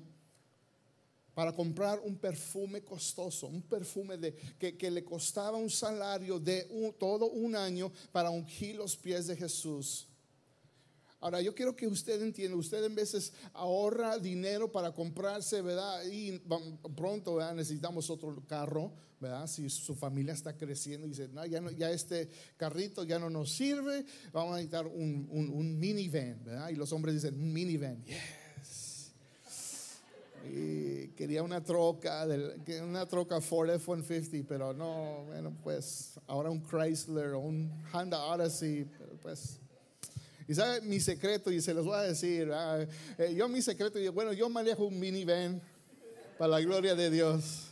para 1.36 1.52
comprar 1.52 2.00
un 2.00 2.16
perfume 2.16 2.82
costoso, 2.82 3.48
un 3.48 3.62
perfume 3.62 4.18
de, 4.18 4.34
que, 4.58 4.90
le 4.90 5.04
costaba 5.04 5.58
un 5.58 5.70
salario 5.70 6.40
de 6.40 6.94
todo 6.98 7.28
un 7.28 7.56
año 7.56 7.92
para 8.12 8.30
ungir 8.30 8.78
los 8.78 8.96
pies 8.96 9.28
de 9.28 9.36
Jesús. 9.36 10.08
Ahora, 11.20 11.42
yo 11.42 11.56
quiero 11.56 11.76
que 11.76 11.88
usted 11.88 12.22
entienda, 12.22 12.56
usted 12.56 12.84
en 12.84 12.96
veces 12.96 13.34
ahorra 13.54 14.18
dinero 14.20 14.72
para 14.72 14.92
comprarse, 14.92 15.62
¿verdad? 15.62 16.04
Y 16.06 16.40
pronto 16.96 17.40
necesitamos 17.54 18.10
otro 18.10 18.44
carro, 18.48 18.92
¿verdad? 19.20 19.48
Si 19.48 19.70
su 19.70 19.96
familia 19.96 20.34
está 20.34 20.56
creciendo 20.56 21.08
y 21.08 21.12
dice, 21.12 21.28
no, 21.30 21.46
ya, 21.46 21.62
no, 21.62 21.72
ya 21.72 21.90
este 21.90 22.30
carrito 22.58 23.04
ya 23.04 23.18
no 23.18 23.30
nos 23.30 23.52
sirve, 23.52 24.06
vamos 24.32 24.54
a 24.54 24.56
necesitar 24.58 24.88
un, 24.88 25.80
minivan, 25.80 26.44
¿verdad? 26.44 26.70
Y 26.70 26.76
los 26.76 26.92
hombres 26.92 27.16
dicen, 27.16 27.36
un 27.36 27.52
minivan, 27.52 28.04
yeah 28.06 28.46
y 30.52 31.08
quería 31.10 31.44
una 31.44 31.64
troca, 31.64 32.26
una 32.84 33.06
troca 33.08 33.42
Ford 33.42 33.70
F-150, 33.72 34.46
pero 34.48 34.74
no, 34.74 35.24
bueno, 35.26 35.56
pues 35.64 36.20
ahora 36.28 36.50
un 36.50 36.62
Chrysler 36.62 37.34
o 37.34 37.40
un 37.40 37.72
Honda 37.92 38.24
Odyssey, 38.26 38.86
pero 38.98 39.16
pues... 39.18 39.60
Y 40.48 40.54
sabe 40.54 40.82
mi 40.82 41.00
secreto, 41.00 41.52
y 41.52 41.62
se 41.62 41.74
los 41.74 41.86
voy 41.86 41.96
a 41.96 42.02
decir, 42.02 42.52
ah, 42.54 42.86
eh, 43.18 43.34
yo 43.36 43.50
mi 43.50 43.62
secreto, 43.62 44.00
bueno, 44.14 44.32
yo 44.34 44.48
manejo 44.50 44.86
un 44.86 45.00
minivan 45.00 45.62
para 46.38 46.52
la 46.52 46.62
gloria 46.62 46.94
de 46.94 47.10
Dios. 47.10 47.68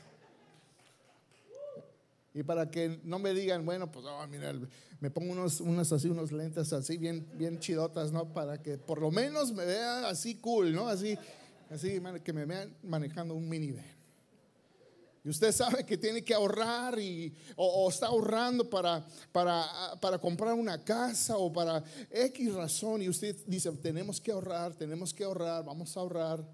Y 2.34 2.42
para 2.42 2.72
que 2.72 3.00
no 3.04 3.20
me 3.20 3.34
digan, 3.34 3.64
bueno, 3.64 3.92
pues, 3.92 4.06
oh, 4.08 4.28
mira, 4.28 4.54
me 5.00 5.12
pongo 5.12 5.34
unos, 5.34 5.92
así, 5.92 6.08
unos 6.08 6.32
lentes 6.32 6.74
así, 6.74 6.98
bien, 6.98 7.28
bien 7.36 7.60
chidotas, 7.60 8.12
¿no? 8.12 8.34
Para 8.34 8.62
que 8.62 8.78
por 8.78 9.00
lo 9.00 9.12
menos 9.12 9.52
me 9.52 9.66
vea 9.66 10.08
así 10.08 10.36
cool, 10.36 10.74
¿no? 10.74 10.88
Así, 10.88 11.16
así 11.70 12.02
que 12.24 12.34
me 12.34 12.46
vean 12.46 12.76
manejando 12.82 13.36
un 13.36 13.48
minivan. 13.48 13.86
Y 15.24 15.30
usted 15.30 15.54
sabe 15.54 15.86
que 15.86 15.98
tiene 15.98 16.24
que 16.24 16.34
ahorrar 16.34 17.00
y, 17.00 17.34
o, 17.56 17.90
está 17.90 18.08
ahorrando 18.08 18.70
para, 18.70 19.06
para, 19.32 19.98
para, 20.02 20.20
comprar 20.20 20.54
una 20.54 20.84
casa 20.84 21.38
o 21.38 21.52
para 21.52 21.82
X 22.12 22.54
razón. 22.54 23.02
Y 23.02 23.10
usted 23.10 23.38
dice, 23.48 23.72
tenemos 23.72 24.20
que 24.20 24.34
ahorrar, 24.34 24.76
tenemos 24.76 25.14
que 25.14 25.24
ahorrar, 25.24 25.64
vamos 25.64 25.96
a 25.96 26.02
ahorrar. 26.02 26.46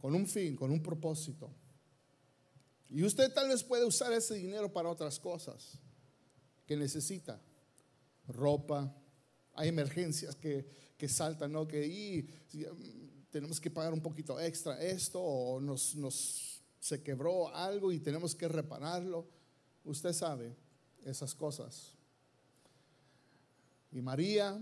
Con 0.00 0.14
un 0.14 0.26
fin, 0.26 0.56
con 0.56 0.70
un 0.70 0.82
propósito. 0.82 1.50
Y 2.88 3.02
usted 3.02 3.32
tal 3.32 3.48
vez 3.48 3.62
puede 3.62 3.84
usar 3.84 4.12
ese 4.12 4.34
dinero 4.34 4.72
para 4.72 4.88
otras 4.88 5.18
cosas 5.18 5.78
que 6.66 6.76
necesita. 6.76 7.40
Ropa. 8.28 8.94
Hay 9.54 9.68
emergencias 9.68 10.34
que, 10.36 10.66
que 10.96 11.08
saltan, 11.08 11.52
¿no? 11.52 11.68
Que 11.68 11.86
tenemos 13.34 13.60
que 13.60 13.68
pagar 13.68 13.92
un 13.92 14.00
poquito 14.00 14.38
extra 14.38 14.80
esto 14.80 15.20
o 15.20 15.60
nos, 15.60 15.96
nos 15.96 16.62
se 16.78 17.02
quebró 17.02 17.52
algo 17.52 17.90
y 17.90 17.98
tenemos 17.98 18.32
que 18.32 18.46
repararlo. 18.46 19.26
Usted 19.84 20.12
sabe 20.12 20.54
esas 21.04 21.34
cosas. 21.34 21.90
Y 23.90 24.00
María, 24.00 24.56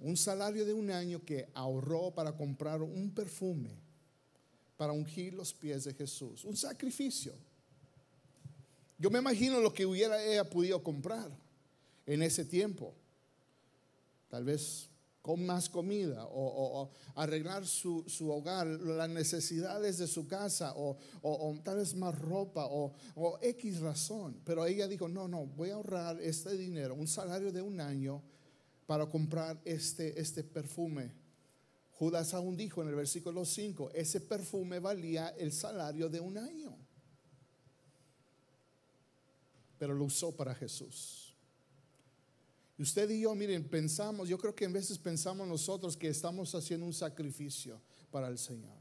un 0.00 0.16
salario 0.16 0.66
de 0.66 0.74
un 0.74 0.90
año 0.90 1.24
que 1.24 1.48
ahorró 1.54 2.10
para 2.10 2.36
comprar 2.36 2.82
un 2.82 3.12
perfume, 3.14 3.70
para 4.76 4.92
ungir 4.92 5.32
los 5.32 5.54
pies 5.54 5.84
de 5.84 5.94
Jesús, 5.94 6.44
un 6.44 6.56
sacrificio. 6.56 7.34
Yo 8.98 9.10
me 9.10 9.20
imagino 9.20 9.60
lo 9.60 9.72
que 9.72 9.86
hubiera 9.86 10.20
ella 10.24 10.50
podido 10.50 10.82
comprar 10.82 11.30
en 12.04 12.24
ese 12.24 12.44
tiempo 12.44 12.92
tal 14.28 14.42
vez 14.42 14.88
con 15.26 15.44
más 15.44 15.68
comida 15.68 16.24
o, 16.30 16.88
arreglar 17.16 17.66
su, 17.66 18.04
hogar, 18.30 18.64
las 18.68 19.08
necesidades 19.08 19.98
de 19.98 20.06
su 20.06 20.28
casa 20.28 20.72
o, 20.76 20.96
tal 21.64 21.78
vez 21.78 21.96
más 21.96 22.16
ropa 22.16 22.68
o, 22.70 22.94
X 23.42 23.80
razón. 23.80 24.40
Pero 24.44 24.64
ella 24.64 24.86
dijo, 24.86 25.08
no, 25.08 25.26
no, 25.26 25.44
voy 25.44 25.70
a 25.70 25.74
ahorrar 25.74 26.20
este 26.20 26.56
dinero, 26.56 26.94
un 26.94 27.08
salario 27.08 27.50
de 27.50 27.60
un 27.60 27.80
año 27.80 28.22
para 28.86 29.06
comprar 29.06 29.60
este, 29.64 30.20
este 30.20 30.44
perfume. 30.44 31.10
Judas 31.90 32.32
aún 32.32 32.56
dijo 32.56 32.82
en 32.82 32.88
el 32.90 32.94
versículo 32.94 33.44
5, 33.44 33.90
ese 33.94 34.20
perfume 34.20 34.78
valía 34.78 35.30
el 35.30 35.50
salario 35.50 36.08
de 36.08 36.20
un 36.20 36.38
año. 36.38 36.78
Pero 39.76 39.92
lo 39.92 40.04
usó 40.04 40.36
para 40.36 40.54
Jesús. 40.54 41.25
Usted 42.78 43.08
y 43.10 43.20
yo, 43.20 43.34
miren, 43.34 43.68
pensamos, 43.68 44.28
yo 44.28 44.36
creo 44.36 44.54
que 44.54 44.66
en 44.66 44.72
veces 44.72 44.98
pensamos 44.98 45.48
nosotros 45.48 45.96
que 45.96 46.08
estamos 46.08 46.54
haciendo 46.54 46.84
un 46.84 46.92
sacrificio 46.92 47.80
para 48.10 48.28
el 48.28 48.38
Señor. 48.38 48.76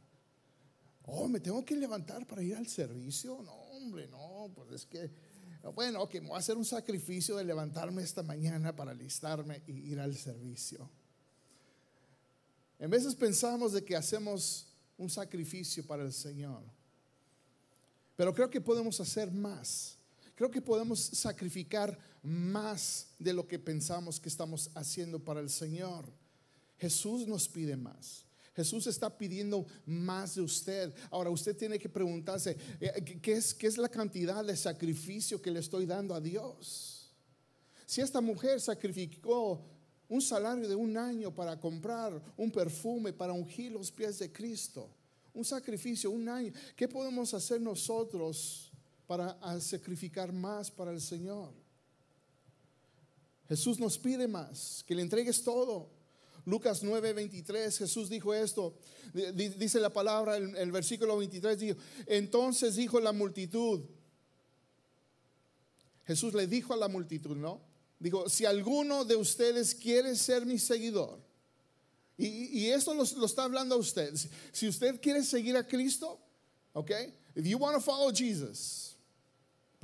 Oh, 1.04 1.28
me 1.28 1.40
tengo 1.40 1.64
que 1.64 1.76
levantar 1.76 2.26
para 2.28 2.44
ir 2.44 2.56
al 2.56 2.68
servicio. 2.68 3.42
No, 3.44 3.54
hombre, 3.54 4.08
no, 4.08 4.52
pues 4.54 4.72
es 4.72 4.86
que, 4.86 5.10
bueno, 5.74 6.02
ok, 6.02 6.16
voy 6.24 6.36
a 6.36 6.40
hacer 6.40 6.58
un 6.58 6.66
sacrificio 6.66 7.38
de 7.38 7.46
levantarme 7.46 8.02
esta 8.02 8.24
mañana 8.24 8.76
para 8.76 8.92
alistarme 8.92 9.62
y 9.68 9.92
ir 9.92 10.00
al 10.00 10.16
servicio. 10.16 10.90
En 12.80 12.90
veces 12.90 13.16
pensamos 13.16 13.72
de 13.72 13.86
que 13.86 13.96
hacemos 13.96 14.68
un 14.98 15.10
sacrificio 15.10 15.86
para 15.86 16.04
el 16.04 16.12
Señor. 16.12 16.64
Pero 18.16 18.34
creo 18.34 18.50
que 18.50 18.62
podemos 18.62 19.00
hacer 19.00 19.32
más. 19.32 19.95
Creo 20.36 20.52
que 20.52 20.62
podemos 20.62 21.00
sacrificar 21.00 21.98
más 22.22 23.08
de 23.18 23.34
lo 23.34 23.48
que 23.48 23.58
pensamos 23.58 24.20
que 24.20 24.30
estamos 24.30 24.70
haciendo 24.76 25.18
para 25.18 25.40
el 25.40 25.50
Señor. 25.50 26.06
Jesús 26.78 27.26
nos 27.26 27.48
pide 27.48 27.78
más. 27.78 28.26
Jesús 28.54 28.88
está 28.88 29.18
pidiendo 29.18 29.66
más 29.86 30.36
de 30.36 30.42
usted. 30.42 30.94
Ahora 31.10 31.30
usted 31.30 31.56
tiene 31.56 31.80
que 31.80 31.90
preguntarse, 31.90 32.58
eh, 32.80 33.20
¿qué 33.22 33.34
es, 33.34 33.54
qué 33.54 33.68
es 33.68 33.78
la 33.78 33.90
cantidad 33.90 34.44
de 34.44 34.56
sacrificio 34.56 35.42
que 35.42 35.52
le 35.52 35.60
estoy 35.60 35.86
dando 35.86 36.14
a 36.14 36.22
Dios? 36.22 37.12
Si 37.86 38.02
esta 38.02 38.22
mujer 38.22 38.60
sacrificó 38.60 39.62
un 40.08 40.22
salario 40.22 40.68
de 40.68 40.76
un 40.76 40.98
año 40.98 41.34
para 41.34 41.60
comprar 41.60 42.22
un 42.38 42.52
perfume, 42.52 43.14
para 43.14 43.34
ungir 43.34 43.72
los 43.72 43.92
pies 43.92 44.20
de 44.20 44.32
Cristo, 44.32 44.90
un 45.34 45.44
sacrificio, 45.44 46.12
un 46.12 46.28
año, 46.30 46.54
¿qué 46.76 46.88
podemos 46.88 47.34
hacer 47.34 47.60
nosotros 47.60 48.72
para 49.08 49.38
sacrificar 49.62 50.32
más 50.32 50.72
para 50.72 50.92
el 50.92 51.02
Señor? 51.02 51.54
Jesús 53.48 53.80
nos 53.80 53.98
pide 53.98 54.28
más, 54.28 54.84
que 54.88 54.96
le 54.96 55.02
entregues 55.02 55.44
todo. 55.44 55.90
Lucas 56.46 56.84
9, 56.84 57.14
23, 57.14 57.78
Jesús 57.78 58.10
dijo 58.10 58.34
esto, 58.34 58.78
dice 59.14 59.80
la 59.80 59.92
palabra, 59.92 60.38
el, 60.38 60.56
el 60.56 60.72
versículo 60.72 61.18
23, 61.18 61.60
dijo, 61.60 61.78
entonces 62.06 62.76
dijo 62.76 63.00
la 63.00 63.12
multitud, 63.12 63.82
Jesús 66.06 66.34
le 66.36 66.46
dijo 66.46 66.74
a 66.74 66.78
la 66.78 66.88
multitud, 66.88 67.36
¿no? 67.36 67.62
Dijo, 68.00 68.30
si 68.30 68.46
alguno 68.46 69.06
de 69.06 69.16
ustedes 69.16 69.74
quiere 69.74 70.16
ser 70.16 70.46
mi 70.46 70.60
seguidor, 70.60 71.20
y, 72.18 72.68
esto 72.68 72.94
lo, 72.94 73.04
está 73.04 73.44
hablando 73.44 73.76
a 73.76 73.78
usted, 73.78 74.14
si 74.54 74.68
usted 74.68 75.02
quiere 75.02 75.22
seguir 75.24 75.58
a 75.58 75.68
Cristo, 75.68 76.20
¿ok? 76.74 76.92
If 77.36 77.46
you 77.46 77.58
want 77.58 77.76
to 77.76 77.82
follow 77.82 78.10
Jesus, 78.12 78.95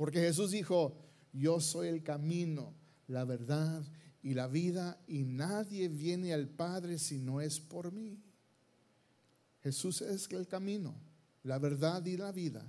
porque 0.02 0.18
Jesús 0.18 0.50
dijo, 0.50 0.98
yo 1.32 1.60
soy 1.60 1.86
el 1.86 2.02
camino, 2.02 2.74
la 3.06 3.24
verdad 3.24 3.84
y 4.20 4.34
la 4.34 4.48
vida, 4.48 5.00
y 5.06 5.22
nadie 5.22 5.88
viene 5.88 6.32
al 6.32 6.48
Padre 6.48 6.98
si 6.98 7.20
no 7.20 7.40
es 7.40 7.60
por 7.60 7.92
mí. 7.92 8.20
Jesús 9.62 10.02
es 10.02 10.28
el 10.32 10.48
camino, 10.48 11.00
la 11.44 11.60
verdad 11.60 12.04
y 12.04 12.16
la 12.16 12.32
vida, 12.32 12.68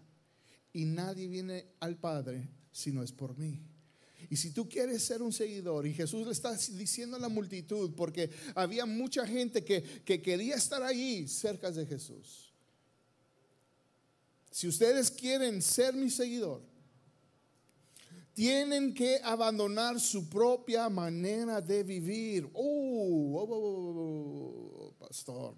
y 0.73 0.85
nadie 0.85 1.27
viene 1.27 1.65
al 1.79 1.97
Padre 1.97 2.51
si 2.71 2.91
no 2.91 3.01
es 3.01 3.11
por 3.11 3.35
mí. 3.35 3.63
Y 4.29 4.35
si 4.35 4.51
tú 4.51 4.69
quieres 4.69 5.01
ser 5.01 5.23
un 5.23 5.33
seguidor, 5.33 5.87
y 5.87 5.93
Jesús 5.95 6.27
le 6.27 6.33
está 6.33 6.53
diciendo 6.53 7.17
a 7.17 7.19
la 7.19 7.29
multitud, 7.29 7.95
porque 7.95 8.29
había 8.53 8.85
mucha 8.85 9.25
gente 9.25 9.63
que, 9.63 9.81
que 9.81 10.21
quería 10.21 10.53
estar 10.53 10.83
ahí 10.83 11.27
cerca 11.27 11.71
de 11.71 11.87
Jesús. 11.87 12.53
Si 14.51 14.67
ustedes 14.67 15.09
quieren 15.09 15.63
ser 15.63 15.95
mi 15.95 16.11
seguidor, 16.11 16.71
tienen 18.33 18.93
que 18.93 19.19
abandonar 19.23 19.99
su 19.99 20.27
propia 20.27 20.89
manera 20.89 21.61
de 21.61 21.83
vivir. 21.83 22.49
Oh, 22.53 23.35
oh, 23.35 23.47
oh, 23.49 24.87
oh 24.87 24.93
pastor, 24.99 25.55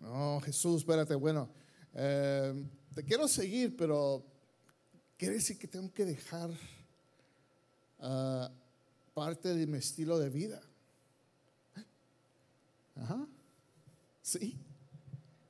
no, 0.00 0.40
Jesús, 0.40 0.80
espérate, 0.80 1.14
bueno, 1.14 1.48
eh, 1.94 2.66
te 2.94 3.04
quiero 3.04 3.28
seguir, 3.28 3.76
pero 3.76 4.24
quiere 5.18 5.34
decir 5.34 5.58
que 5.58 5.68
tengo 5.68 5.92
que 5.92 6.06
dejar 6.06 6.50
ah, 8.00 8.50
parte 9.12 9.54
de 9.54 9.66
mi 9.66 9.78
estilo 9.78 10.18
de 10.18 10.30
vida. 10.30 10.62
Ajá. 12.96 13.26
Sí. 14.22 14.56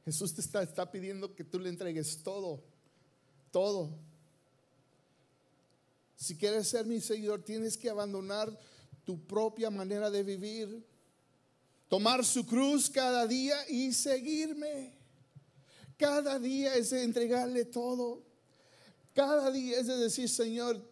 Jesús 0.04 0.34
te 0.34 0.40
está, 0.40 0.62
está 0.62 0.90
pidiendo 0.90 1.34
que 1.34 1.44
tú 1.44 1.58
le 1.60 1.68
entregues 1.68 2.22
todo, 2.22 2.60
todo. 3.52 3.90
Si 6.20 6.36
quieres 6.36 6.68
ser 6.68 6.84
mi 6.84 7.00
seguidor, 7.00 7.42
tienes 7.42 7.78
que 7.78 7.88
abandonar 7.88 8.54
tu 9.04 9.26
propia 9.26 9.70
manera 9.70 10.10
de 10.10 10.22
vivir, 10.22 10.86
tomar 11.88 12.26
su 12.26 12.44
cruz 12.44 12.90
cada 12.90 13.26
día 13.26 13.56
y 13.70 13.90
seguirme. 13.94 14.92
Cada 15.96 16.38
día 16.38 16.76
es 16.76 16.92
entregarle 16.92 17.64
todo. 17.64 18.22
Cada 19.14 19.50
día 19.50 19.80
es 19.80 19.86
de 19.86 19.96
decir, 19.96 20.28
Señor, 20.28 20.86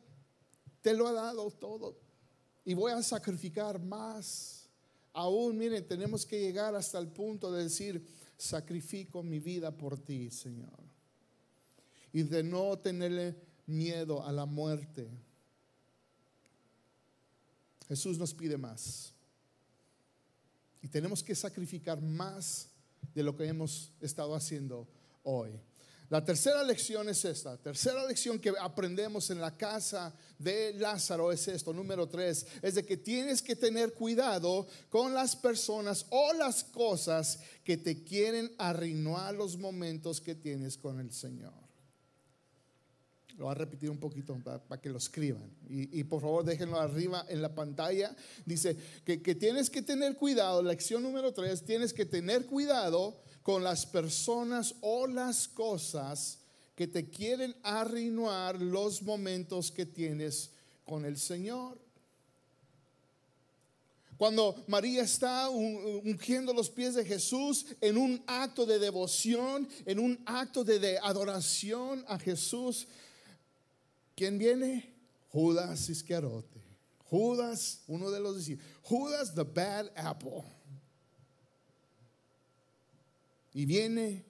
te 0.81 0.95
lo 0.95 1.07
ha 1.07 1.13
dado 1.13 1.51
todo 1.51 1.99
y 2.65 2.73
voy 2.73 2.93
a 2.93 3.03
sacrificar 3.03 3.79
más. 3.79 4.67
Aún, 5.13 5.59
miren, 5.59 5.87
tenemos 5.87 6.25
que 6.25 6.41
llegar 6.41 6.75
hasta 6.75 6.99
el 6.99 7.09
punto 7.09 7.53
de 7.53 7.65
decir, 7.65 8.03
sacrifico 8.39 9.23
mi 9.23 9.41
vida 9.41 9.77
por 9.77 9.99
ti, 9.99 10.31
Señor. 10.31 10.79
Y 12.15 12.23
de 12.23 12.43
no 12.43 12.79
tenerle 12.79 13.48
miedo 13.68 14.26
a 14.26 14.33
la 14.33 14.46
muerte. 14.46 15.09
Jesús 17.87 18.18
nos 18.18 18.35
pide 18.35 18.57
más. 18.57 19.12
Y 20.83 20.88
tenemos 20.88 21.22
que 21.22 21.35
sacrificar 21.35 22.00
más 22.00 22.68
de 23.14 23.22
lo 23.22 23.37
que 23.37 23.46
hemos 23.46 23.92
estado 24.00 24.35
haciendo 24.35 24.88
hoy. 25.22 25.50
La 26.11 26.24
tercera 26.24 26.62
lección 26.62 27.09
es 27.11 27.22
esta. 27.26 27.59
Tercera 27.59 28.07
lección 28.07 28.38
que 28.38 28.54
aprendemos 28.59 29.28
en 29.28 29.40
la 29.40 29.54
casa 29.54 30.14
de 30.38 30.72
Lázaro 30.72 31.31
es 31.31 31.46
esto. 31.48 31.74
Número 31.74 32.09
tres, 32.09 32.46
es 32.62 32.76
de 32.76 32.87
que 32.87 32.96
tienes 32.96 33.42
que 33.42 33.57
tener 33.57 33.92
cuidado 33.92 34.66
con 34.88 35.12
las 35.12 35.37
personas 35.37 36.07
o 36.09 36.33
las 36.33 36.64
cosas 36.64 37.40
que 37.62 37.76
te 37.76 38.04
quieren 38.04 38.50
arruinar 38.57 39.35
los 39.35 39.59
momentos 39.59 40.22
que 40.22 40.35
tienes 40.35 40.78
con 40.78 40.98
el 40.98 41.12
Señor. 41.12 41.67
Lo 43.38 43.44
voy 43.44 43.53
a 43.53 43.55
repetir 43.55 43.88
un 43.88 43.98
poquito 43.98 44.37
para, 44.42 44.81
que 44.81 44.90
lo 44.90 44.98
escriban. 44.98 45.48
Y, 45.70 46.03
por 46.05 46.20
favor 46.20 46.44
déjenlo 46.44 46.79
arriba 46.79 47.24
en 47.29 47.40
la 47.40 47.55
pantalla. 47.55 48.14
Dice 48.44 48.77
que, 49.05 49.22
que 49.22 49.37
tienes 49.37 49.70
que 49.70 49.81
tener 49.81 50.16
cuidado. 50.16 50.61
Lección 50.61 51.05
número 51.05 51.33
tres, 51.33 51.64
tienes 51.64 51.94
que 51.94 52.05
tener 52.05 52.46
cuidado 52.46 53.16
con 53.44 53.62
las 53.62 53.87
personas 53.87 54.74
o 54.81 55.07
las 55.07 55.46
cosas 55.46 56.40
que 56.74 56.88
te 56.88 57.09
quieren 57.09 57.55
arruinar 57.62 58.61
los 58.61 59.03
momentos 59.03 59.70
que 59.70 59.87
tienes 59.87 60.51
con 60.85 61.05
el 61.05 61.16
Señor. 61.16 61.79
Cuando 64.18 64.64
María 64.66 65.03
está 65.03 65.48
ungiendo 65.48 66.53
los 66.53 66.68
pies 66.68 66.96
de 66.96 67.05
Jesús 67.05 67.66
en 67.81 67.96
un 67.96 68.20
acto 68.27 68.66
de 68.66 68.81
devoción, 68.81 69.68
en 69.87 70.01
un 70.01 70.20
acto 70.27 70.64
de, 70.64 70.98
adoración 70.98 72.05
a 72.09 72.18
Jesús, 72.18 72.88
¿quién 74.18 74.37
viene? 74.37 74.92
Judas 75.28 75.88
Iscariote. 75.88 76.61
Judas, 77.04 77.85
uno 77.87 78.11
de 78.11 78.18
los 78.18 78.37
discípulos. 78.37 78.68
Judas 78.83 79.35
the 79.35 79.44
bad 79.44 79.90
apple 79.94 80.42
y 83.54 83.64
viene 83.64 84.24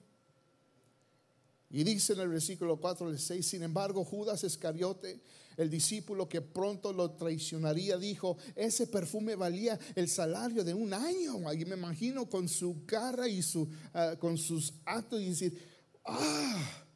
y 1.71 1.83
dice 1.83 2.13
en 2.13 2.19
el 2.21 2.29
versículo 2.29 2.77
4 2.77 3.07
al 3.07 3.19
6, 3.19 3.45
sin 3.45 3.61
embargo, 3.61 4.03
Judas 4.03 4.43
Iscariote, 4.43 5.19
el 5.55 5.69
discípulo 5.69 6.27
que 6.27 6.41
pronto 6.41 6.91
lo 6.93 7.11
traicionaría, 7.11 7.97
dijo, 7.97 8.37
ese 8.55 8.87
perfume 8.87 9.35
valía 9.35 9.77
el 9.93 10.07
salario 10.07 10.63
de 10.63 10.73
un 10.73 10.93
año. 10.93 11.47
Ahí 11.47 11.65
me 11.65 11.75
imagino 11.75 12.27
con 12.27 12.49
su 12.49 12.85
cara 12.87 13.27
y 13.27 13.43
su, 13.43 13.69
ah, 13.93 14.15
con 14.17 14.37
sus 14.37 14.73
actos 14.83 15.21
y 15.21 15.29
decir, 15.29 15.61
ah, 16.05 16.87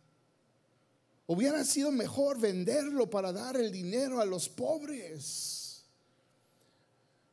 hubiera 1.27 1.63
sido 1.63 1.91
mejor 1.91 2.39
venderlo 2.39 3.09
para 3.09 3.31
dar 3.31 3.57
el 3.57 3.71
dinero 3.71 4.19
a 4.19 4.25
los 4.25 4.49
pobres. 4.49 5.63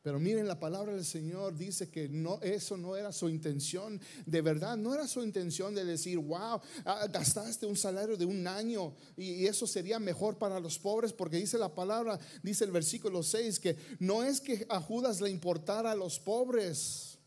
Pero 0.02 0.18
miren, 0.18 0.48
la 0.48 0.58
palabra 0.58 0.94
del 0.94 1.04
Señor 1.04 1.54
dice 1.54 1.90
que 1.90 2.08
no, 2.08 2.40
eso 2.40 2.78
no 2.78 2.96
era 2.96 3.12
su 3.12 3.28
intención. 3.28 4.00
De 4.24 4.40
verdad, 4.40 4.78
no 4.78 4.94
era 4.94 5.06
su 5.06 5.22
intención 5.22 5.74
de 5.74 5.84
decir, 5.84 6.16
wow, 6.16 6.58
ah, 6.86 7.06
gastaste 7.12 7.66
un 7.66 7.76
salario 7.76 8.16
de 8.16 8.24
un 8.24 8.46
año 8.46 8.94
y, 9.16 9.46
eso 9.46 9.66
sería 9.66 9.98
mejor 9.98 10.38
para 10.38 10.58
los 10.58 10.78
pobres, 10.78 11.12
porque 11.12 11.36
dice 11.36 11.58
la 11.58 11.74
palabra, 11.74 12.18
dice 12.42 12.64
el 12.64 12.70
versículo 12.70 13.22
6, 13.22 13.60
que 13.60 13.76
no 13.98 14.22
es 14.22 14.40
que 14.40 14.64
a 14.70 14.80
Judas 14.80 15.20
le 15.20 15.28
importara 15.28 15.90
a 15.90 15.96
los 15.96 16.18
pobres. 16.18 17.18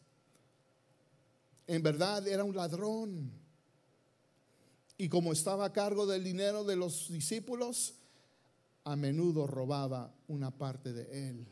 En 1.67 1.83
verdad 1.83 2.27
era 2.27 2.43
un 2.43 2.55
ladrón. 2.55 3.42
Y 4.97 5.09
como 5.09 5.33
estaba 5.33 5.65
a 5.65 5.73
cargo 5.73 6.05
del 6.05 6.23
dinero 6.23 6.63
de 6.63 6.75
los 6.75 7.11
discípulos, 7.11 7.95
a 8.83 8.95
menudo 8.95 9.47
robaba 9.47 10.13
una 10.27 10.51
parte 10.51 10.93
de 10.93 11.29
él. 11.29 11.47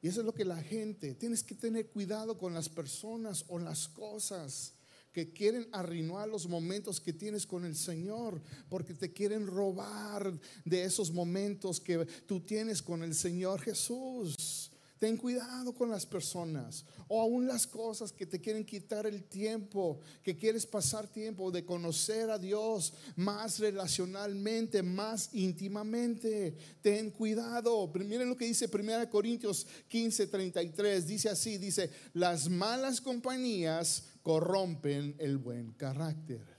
Y 0.00 0.08
eso 0.08 0.20
es 0.20 0.26
lo 0.26 0.34
que 0.34 0.44
la 0.44 0.60
gente, 0.60 1.14
tienes 1.14 1.44
que 1.44 1.54
tener 1.54 1.88
cuidado 1.88 2.36
con 2.36 2.54
las 2.54 2.68
personas 2.68 3.44
o 3.48 3.58
las 3.58 3.88
cosas 3.88 4.74
que 5.12 5.32
quieren 5.32 5.68
arruinar 5.72 6.28
los 6.28 6.48
momentos 6.48 7.00
que 7.00 7.12
tienes 7.12 7.46
con 7.46 7.64
el 7.64 7.76
Señor, 7.76 8.40
porque 8.68 8.94
te 8.94 9.12
quieren 9.12 9.46
robar 9.46 10.32
de 10.64 10.84
esos 10.84 11.12
momentos 11.12 11.80
que 11.80 12.06
tú 12.26 12.40
tienes 12.40 12.82
con 12.82 13.02
el 13.02 13.14
Señor 13.14 13.60
Jesús. 13.60 14.61
Ten 15.02 15.16
cuidado 15.16 15.74
con 15.74 15.90
las 15.90 16.06
personas 16.06 16.84
o 17.08 17.20
aún 17.20 17.48
las 17.48 17.66
cosas 17.66 18.12
que 18.12 18.24
te 18.24 18.40
quieren 18.40 18.64
quitar 18.64 19.04
el 19.04 19.24
tiempo, 19.24 19.98
que 20.22 20.36
quieres 20.36 20.64
pasar 20.64 21.08
tiempo 21.08 21.50
de 21.50 21.64
conocer 21.64 22.30
a 22.30 22.38
Dios 22.38 22.94
más 23.16 23.58
relacionalmente, 23.58 24.80
más 24.80 25.30
íntimamente. 25.32 26.54
Ten 26.80 27.10
cuidado. 27.10 27.90
Miren 27.92 28.28
lo 28.28 28.36
que 28.36 28.46
dice 28.46 28.70
1 28.72 29.10
Corintios 29.10 29.66
15, 29.88 30.28
33. 30.28 31.04
Dice 31.04 31.30
así, 31.30 31.58
dice, 31.58 31.90
las 32.14 32.48
malas 32.48 33.00
compañías 33.00 34.04
corrompen 34.22 35.16
el 35.18 35.36
buen 35.36 35.72
carácter. 35.72 36.51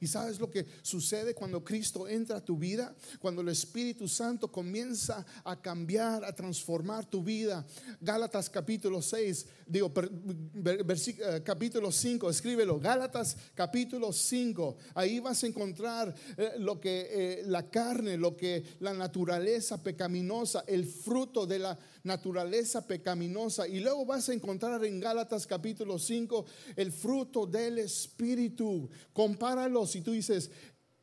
¿Y 0.00 0.06
sabes 0.06 0.40
lo 0.40 0.50
que 0.50 0.64
sucede 0.80 1.34
cuando 1.34 1.62
Cristo 1.62 2.08
entra 2.08 2.38
a 2.38 2.44
tu 2.44 2.56
vida? 2.56 2.96
Cuando 3.18 3.42
el 3.42 3.50
Espíritu 3.50 4.08
Santo 4.08 4.50
comienza 4.50 5.26
a 5.44 5.60
cambiar, 5.60 6.24
a 6.24 6.34
transformar 6.34 7.04
tu 7.04 7.22
vida. 7.22 7.66
Gálatas 8.00 8.48
capítulo 8.48 9.02
6, 9.02 9.46
digo, 9.66 9.92
eh, 9.94 11.42
capítulo 11.44 11.92
5, 11.92 12.30
escríbelo. 12.30 12.80
Gálatas 12.80 13.36
capítulo 13.54 14.10
5. 14.10 14.78
Ahí 14.94 15.20
vas 15.20 15.44
a 15.44 15.46
encontrar 15.48 16.14
eh, 16.38 16.52
lo 16.58 16.80
que 16.80 17.08
eh, 17.10 17.42
la 17.46 17.68
carne, 17.68 18.16
lo 18.16 18.34
que 18.38 18.64
la 18.80 18.94
naturaleza 18.94 19.82
pecaminosa, 19.82 20.64
el 20.66 20.86
fruto 20.86 21.46
de 21.46 21.58
la 21.58 21.78
naturaleza 22.02 22.86
pecaminosa. 22.86 23.68
Y 23.68 23.80
luego 23.80 24.04
vas 24.04 24.28
a 24.28 24.34
encontrar 24.34 24.84
en 24.84 25.00
Gálatas 25.00 25.46
capítulo 25.46 25.98
5 25.98 26.46
el 26.76 26.92
fruto 26.92 27.46
del 27.46 27.78
Espíritu. 27.78 28.88
Compáralo 29.12 29.86
si 29.86 30.00
tú 30.00 30.12
dices, 30.12 30.50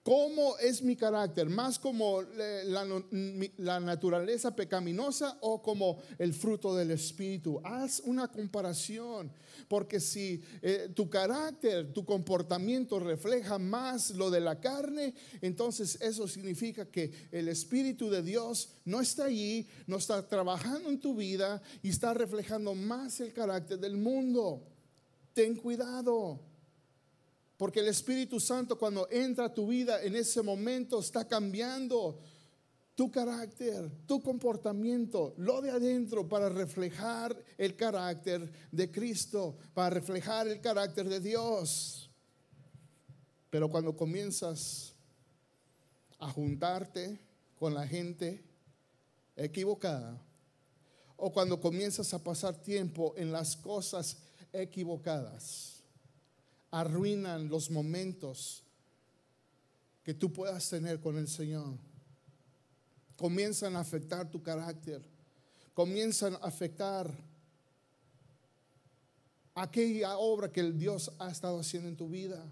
¿Cómo 0.08 0.58
es 0.60 0.82
mi 0.82 0.96
carácter? 0.96 1.50
¿Más 1.50 1.78
como 1.78 2.22
la, 2.22 3.80
naturaleza 3.82 4.56
pecaminosa 4.56 5.38
o 5.41 5.62
como 5.62 5.98
el 6.17 6.34
fruto 6.34 6.74
del 6.74 6.91
Espíritu? 6.91 7.60
Haz 7.62 8.00
una 8.06 8.30
comparación, 8.30 9.30
porque 9.67 10.00
si 10.00 10.41
eh, 10.62 10.88
tu 10.96 11.10
carácter, 11.10 11.91
tu 11.91 12.06
comportamiento 12.06 13.02
refleja 13.02 13.60
más 13.60 14.12
lo 14.12 14.32
de 14.32 14.39
la 14.39 14.62
carne, 14.62 15.13
entonces 15.41 15.98
eso 16.00 16.26
significa 16.26 16.86
que 16.86 17.12
el 17.30 17.50
Espíritu 17.50 18.10
de 18.10 18.24
Dios 18.24 18.70
no 18.86 19.02
está 19.02 19.26
allí, 19.26 19.67
no 19.88 19.98
está 19.98 20.26
trabajando 20.26 20.88
en 20.88 21.02
tu 21.02 21.15
vida 21.15 21.62
y 21.84 21.89
está 21.89 22.13
reflejando 22.13 22.74
más 22.76 23.20
el 23.20 23.34
carácter 23.34 23.78
del 23.78 23.98
mundo. 23.98 24.63
Ten 25.34 25.58
cuidado. 25.58 26.39
Porque 27.58 27.80
el 27.80 27.88
Espíritu 27.88 28.39
Santo 28.39 28.78
cuando 28.78 29.10
entra 29.10 29.46
a 29.46 29.54
tu 29.54 29.67
vida 29.67 30.02
en 30.04 30.15
ese 30.15 30.41
momento 30.43 31.00
está 31.00 31.28
cambiando 31.28 32.20
tu 32.93 33.12
carácter, 33.12 33.91
tu 34.08 34.22
comportamiento, 34.22 35.34
lo 35.38 35.62
de 35.62 35.72
adentro 35.72 36.28
para 36.28 36.50
reflejar 36.50 37.36
el 37.58 37.76
carácter 37.76 38.52
de 38.72 38.91
Cristo, 38.91 39.56
para 39.74 39.91
reflejar 39.91 40.48
el 40.48 40.62
carácter 40.62 41.08
de 41.08 41.20
Dios. 41.20 42.10
Pero 43.52 43.70
cuando 43.70 43.96
comienzas 43.96 44.93
a 46.20 46.32
juntarte 46.32 47.20
con 47.60 47.74
la 47.74 47.88
gente 47.88 48.43
equivocada, 49.36 50.20
o 51.17 51.32
cuando 51.32 51.60
comienzas 51.60 52.13
a 52.13 52.24
pasar 52.24 52.56
tiempo 52.62 53.13
en 53.17 53.32
las 53.32 53.56
cosas 53.56 54.17
equivocadas, 54.54 55.77
arruinan 56.71 57.49
los 57.49 57.69
momentos 57.69 58.63
que 60.03 60.13
tú 60.13 60.32
puedas 60.32 60.69
tener 60.69 60.99
con 60.99 61.17
el 61.17 61.27
Señor. 61.27 61.77
Comienzan 63.15 63.75
a 63.75 63.80
afectar 63.80 64.30
tu 64.30 64.41
carácter, 64.41 65.01
comienzan 65.73 66.36
a 66.36 66.38
afectar 66.38 67.12
aquella 69.56 70.17
obra 70.17 70.51
que 70.51 70.60
el 70.60 70.77
Dios 70.77 71.12
ha 71.19 71.30
estado 71.30 71.60
haciendo 71.60 71.89
en 71.89 71.97
tu 71.97 72.08
vida. 72.08 72.45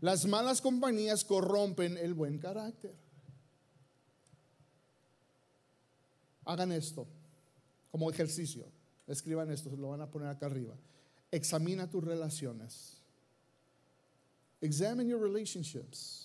Las 0.00 0.26
malas 0.26 0.60
compañías 0.60 1.24
corrompen 1.24 1.96
el 1.98 2.14
buen 2.14 2.38
carácter. 2.38 2.94
Hagan 6.44 6.72
esto 6.72 7.06
como 7.90 8.10
ejercicio. 8.10 8.66
Escriban 9.06 9.50
esto, 9.50 9.70
lo 9.76 9.90
van 9.90 10.00
a 10.00 10.10
poner 10.10 10.28
acá 10.28 10.46
arriba. 10.46 10.74
Examina 11.30 11.88
tus 11.88 12.02
relaciones. 12.02 12.93
Examine 14.60 15.08
your 15.08 15.18
relationships. 15.18 16.24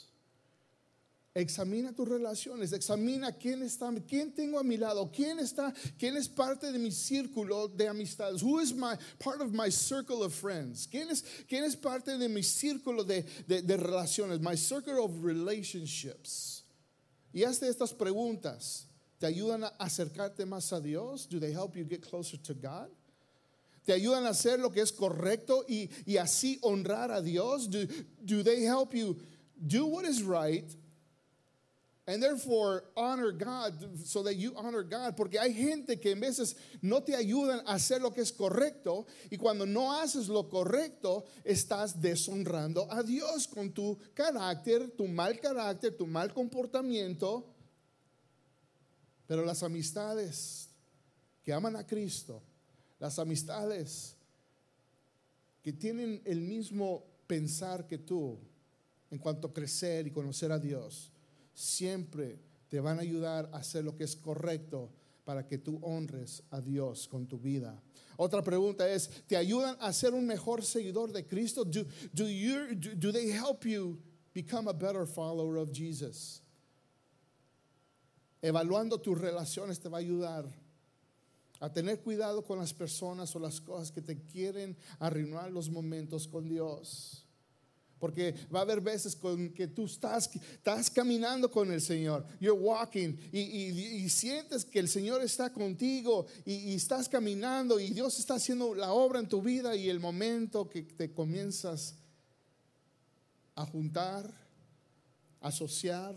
Examina 1.36 1.96
tus 1.96 2.08
relaciones, 2.08 2.74
examina 2.74 3.32
quién 3.32 3.62
está, 3.62 3.94
quién 4.08 4.34
tengo 4.34 4.58
a 4.58 4.64
mi 4.64 4.78
lado, 4.78 5.12
quién 5.12 5.40
está, 5.40 5.74
quién 5.98 6.18
es 6.18 6.28
parte 6.28 6.72
de 6.72 6.80
mi 6.80 6.90
círculo 6.90 7.68
de 7.68 7.88
amistades. 7.88 8.42
Who 8.42 8.60
is 8.60 8.74
my 8.74 8.98
part 9.20 9.40
of 9.40 9.54
my 9.54 9.70
circle 9.70 10.24
of 10.24 10.34
friends? 10.34 10.88
¿Quién 10.88 11.10
es, 11.10 11.24
quién 11.48 11.64
es 11.64 11.76
parte 11.76 12.18
de 12.18 12.28
mi 12.28 12.42
círculo 12.42 13.06
de, 13.06 13.24
de, 13.48 13.62
de 13.62 13.78
relaciones? 13.78 14.42
My 14.42 14.56
circle 14.56 15.04
of 15.04 15.24
relationships. 15.24 16.64
Y 17.32 17.44
hazte 17.44 17.70
estas 17.70 17.94
preguntas. 17.94 18.86
¿Te 19.20 19.28
ayudan 19.28 19.66
a 19.66 19.72
acercarte 19.80 20.46
más 20.46 20.74
a 20.74 20.82
Dios? 20.82 21.28
Do 21.28 21.40
they 21.40 21.52
help 21.52 21.76
you 21.76 21.86
get 21.86 22.02
closer 22.02 22.38
to 22.38 22.54
God? 22.54 22.90
Te 23.90 23.96
ayudan 23.96 24.28
a 24.28 24.30
hacer 24.30 24.60
lo 24.60 24.70
que 24.70 24.82
es 24.82 24.92
correcto 24.92 25.66
y, 25.68 25.90
y 26.06 26.18
así 26.18 26.60
honrar 26.62 27.12
a 27.12 27.24
Dios? 27.24 27.68
Do, 27.68 27.88
do 28.24 28.44
they 28.44 28.64
help 28.64 28.94
you 28.94 29.18
do 29.58 29.88
what 29.88 30.06
is 30.06 30.22
right 30.22 30.72
and 32.06 32.22
therefore 32.22 32.84
honor 32.96 33.32
God 33.32 33.74
so 34.06 34.22
that 34.22 34.36
you 34.36 34.54
honor 34.56 34.84
God? 34.84 35.18
Porque 35.18 35.40
hay 35.40 35.56
gente 35.56 36.00
que 36.00 36.12
en 36.12 36.20
veces 36.20 36.56
no 36.84 37.02
te 37.02 37.16
ayudan 37.16 37.62
a 37.66 37.74
hacer 37.74 38.00
lo 38.00 38.12
que 38.12 38.22
es 38.22 38.32
correcto 38.32 39.08
y 39.32 39.38
cuando 39.38 39.66
no 39.66 39.92
haces 39.92 40.28
lo 40.28 40.48
correcto 40.48 41.26
estás 41.44 42.00
deshonrando 42.00 42.88
a 42.92 43.02
Dios 43.02 43.48
con 43.48 43.74
tu 43.74 43.98
carácter, 44.14 44.92
tu 44.96 45.08
mal 45.08 45.40
carácter, 45.40 45.98
tu 45.98 46.06
mal 46.06 46.32
comportamiento. 46.32 47.44
Pero 49.26 49.44
las 49.44 49.64
amistades 49.64 50.70
que 51.44 51.52
aman 51.52 51.76
a 51.76 51.88
Cristo 51.88 52.44
las 53.00 53.20
amistades 53.20 54.16
que 55.62 55.74
tienen 55.74 56.22
el 56.26 56.42
mismo 56.42 57.04
pensar 57.28 57.88
que 57.88 57.98
tú 57.98 58.38
en 59.12 59.18
cuanto 59.18 59.48
a 59.48 59.54
crecer 59.54 60.08
y 60.08 60.12
conocer 60.12 60.52
a 60.52 60.60
Dios, 60.60 61.12
siempre 61.54 62.40
te 62.68 62.80
van 62.80 63.00
a 63.00 63.02
ayudar 63.02 63.50
a 63.52 63.58
hacer 63.58 63.84
lo 63.84 63.96
que 63.96 64.04
es 64.04 64.16
correcto 64.16 64.90
para 65.26 65.46
que 65.46 65.58
tú 65.58 65.80
honres 65.82 66.44
a 66.52 66.62
Dios 66.62 67.08
con 67.08 67.28
tu 67.28 67.40
vida. 67.40 67.82
Otra 68.18 68.44
pregunta 68.44 68.88
es, 68.90 69.10
¿te 69.28 69.38
ayudan 69.38 69.78
a 69.80 69.94
ser 69.94 70.14
un 70.14 70.26
mejor 70.26 70.64
seguidor 70.64 71.12
de 71.12 71.26
Cristo? 71.26 71.64
Do, 71.64 71.86
do, 72.14 72.28
you, 72.28 72.76
do 72.76 73.12
they 73.12 73.32
help 73.32 73.64
you 73.66 73.98
become 74.34 74.70
a 74.70 74.74
better 74.74 75.06
follower 75.06 75.58
of 75.58 75.72
Jesus? 75.72 76.42
Evaluando 78.42 79.00
tus 79.00 79.18
relaciones 79.18 79.80
te 79.80 79.90
va 79.90 79.98
a 79.98 80.02
ayudar 80.02 80.50
a 81.60 81.72
tener 81.72 82.00
cuidado 82.00 82.44
con 82.44 82.60
las 82.60 82.74
personas 82.74 83.36
o 83.36 83.40
las 83.40 83.60
cosas 83.60 83.92
que 83.92 84.02
te 84.02 84.22
quieren 84.22 84.78
arruinar 85.00 85.52
los 85.52 85.70
momentos 85.70 86.28
con 86.28 86.48
Dios. 86.48 87.26
Porque 88.00 88.34
va 88.54 88.60
a 88.60 88.62
haber 88.62 88.80
veces 88.80 89.14
con 89.14 89.50
que 89.50 89.68
tú 89.68 89.86
estás, 89.86 90.34
estás 90.34 90.90
caminando 90.90 91.52
con 91.52 91.70
el 91.70 91.82
Señor, 91.82 92.26
you're 92.40 92.58
walking 92.58 93.14
y, 93.34 94.10
sientes 94.10 94.64
que 94.64 94.80
el 94.80 94.88
Señor 94.88 95.22
está 95.22 95.52
contigo 95.52 96.26
y, 96.46 96.54
y, 96.72 96.76
estás 96.76 97.10
caminando 97.10 97.78
y 97.78 97.90
Dios 97.90 98.18
está 98.18 98.36
haciendo 98.36 98.74
la 98.74 98.94
obra 98.94 99.20
en 99.20 99.28
tu 99.28 99.42
vida 99.42 99.76
y 99.76 99.90
el 99.90 100.00
momento 100.00 100.70
que 100.70 100.84
te 100.84 101.12
comienzas 101.12 101.96
a 103.56 103.66
juntar, 103.66 104.34
asociar 105.42 106.16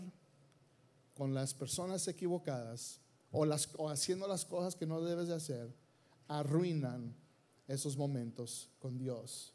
con 1.13 1.33
las 1.33 1.53
personas 1.53 2.07
equivocadas, 2.07 3.02
o, 3.33 3.45
las, 3.45 3.67
haciendo 3.89 4.27
las 4.27 4.45
cosas 4.45 4.75
que 4.75 4.85
no 4.85 5.01
debes 5.01 5.27
de 5.27 5.33
hacer, 5.33 5.73
arruinan 6.27 7.13
esos 7.67 7.97
momentos 7.97 8.69
con 8.79 8.97
Dios. 8.97 9.53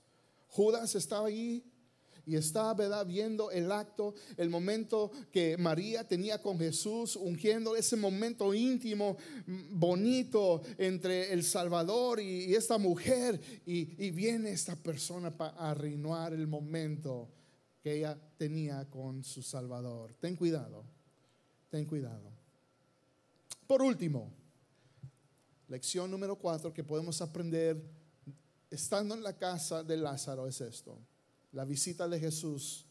Judas 0.48 0.94
estaba 0.96 1.28
allí 1.28 1.64
y 2.26 2.36
estaba 2.36 3.04
viendo 3.04 3.50
el 3.52 3.70
acto, 3.72 4.14
el 4.36 4.50
momento 4.50 5.12
que 5.32 5.56
María 5.56 6.06
tenía 6.06 6.42
con 6.42 6.58
Jesús, 6.58 7.16
ungiendo 7.16 7.74
ese 7.76 7.96
momento 7.96 8.52
íntimo, 8.52 9.16
mm, 9.46 9.78
bonito 9.78 10.60
entre 10.76 11.32
el 11.32 11.42
Salvador 11.44 12.20
y, 12.20 12.54
esta 12.54 12.76
mujer. 12.76 13.40
Y, 13.64 14.10
viene 14.10 14.50
esta 14.50 14.76
persona 14.76 15.34
para 15.34 15.52
arruinar 15.70 16.34
el 16.34 16.46
momento 16.48 17.28
que 17.80 17.98
ella 17.98 18.18
tenía 18.36 18.84
con 18.90 19.22
su 19.22 19.40
Salvador. 19.40 20.14
Ten 20.20 20.36
cuidado, 20.36 20.84
ten 21.70 21.86
cuidado. 21.86 22.37
Por 23.68 23.82
último, 23.82 24.32
lección 25.68 26.10
número 26.10 26.36
cuatro 26.36 26.72
que 26.72 26.82
podemos 26.82 27.20
aprender 27.20 27.78
estando 28.70 29.14
en 29.14 29.22
la 29.22 29.36
casa 29.36 29.84
de 29.84 29.98
Lázaro 29.98 30.46
es 30.46 30.62
esto. 30.62 30.98
La 31.52 31.66
visita 31.66 32.08
de 32.08 32.18
Jesús 32.18 32.86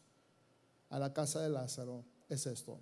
a 0.90 1.00
la 1.00 1.12
casa 1.12 1.42
de 1.42 1.50
Lázaro 1.50 2.06
es 2.30 2.46
esto. 2.46 2.80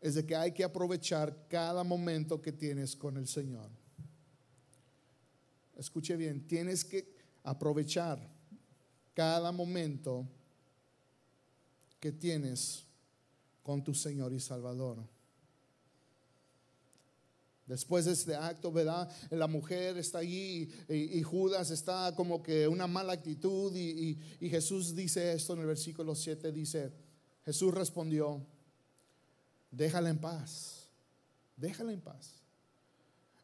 Es 0.00 0.14
de 0.14 0.24
que 0.24 0.36
hay 0.36 0.52
que 0.52 0.62
aprovechar 0.62 1.48
cada 1.48 1.82
momento 1.82 2.40
que 2.40 2.52
tienes 2.52 2.94
con 2.94 3.16
el 3.16 3.26
Señor. 3.26 3.68
Escuche 5.76 6.16
bien, 6.16 6.46
tienes 6.46 6.84
que 6.84 7.12
aprovechar 7.42 8.20
cada 9.14 9.50
momento 9.50 10.28
que 11.98 12.12
tienes 12.12 12.84
con 13.64 13.82
tu 13.82 13.92
Señor 13.94 14.32
y 14.32 14.38
Salvador. 14.38 15.11
Después 17.66 18.04
de 18.04 18.12
este 18.12 18.34
acto, 18.34 18.72
¿verdad? 18.72 19.10
La 19.30 19.46
mujer 19.46 19.96
está 19.96 20.18
allí 20.18 20.68
y, 20.88 21.22
Judas 21.22 21.70
está 21.70 22.12
como 22.16 22.42
que 22.42 22.66
una 22.66 22.86
mala 22.86 23.12
actitud 23.12 23.74
y, 23.74 24.18
Jesús 24.40 24.94
dice 24.94 25.32
esto 25.32 25.54
en 25.54 25.60
el 25.60 25.66
versículo 25.66 26.14
7, 26.14 26.50
dice, 26.50 26.92
Jesús 27.44 27.72
respondió, 27.72 28.44
déjala 29.70 30.10
en 30.10 30.18
paz, 30.18 30.88
déjala 31.56 31.92
en 31.92 32.00
paz. 32.00 32.34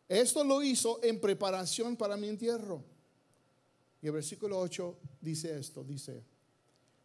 Esto 0.09 0.43
lo 0.43 0.63
hizo 0.63 1.03
en 1.03 1.21
preparación 1.21 1.97
para 1.97 2.17
mi 2.17 2.29
entierro. 2.29 2.83
Y 4.03 4.07
el 4.07 4.13
versículo 4.13 4.59
8 4.59 4.99
dice 5.21 5.59
esto, 5.59 5.85
dice, 5.85 6.25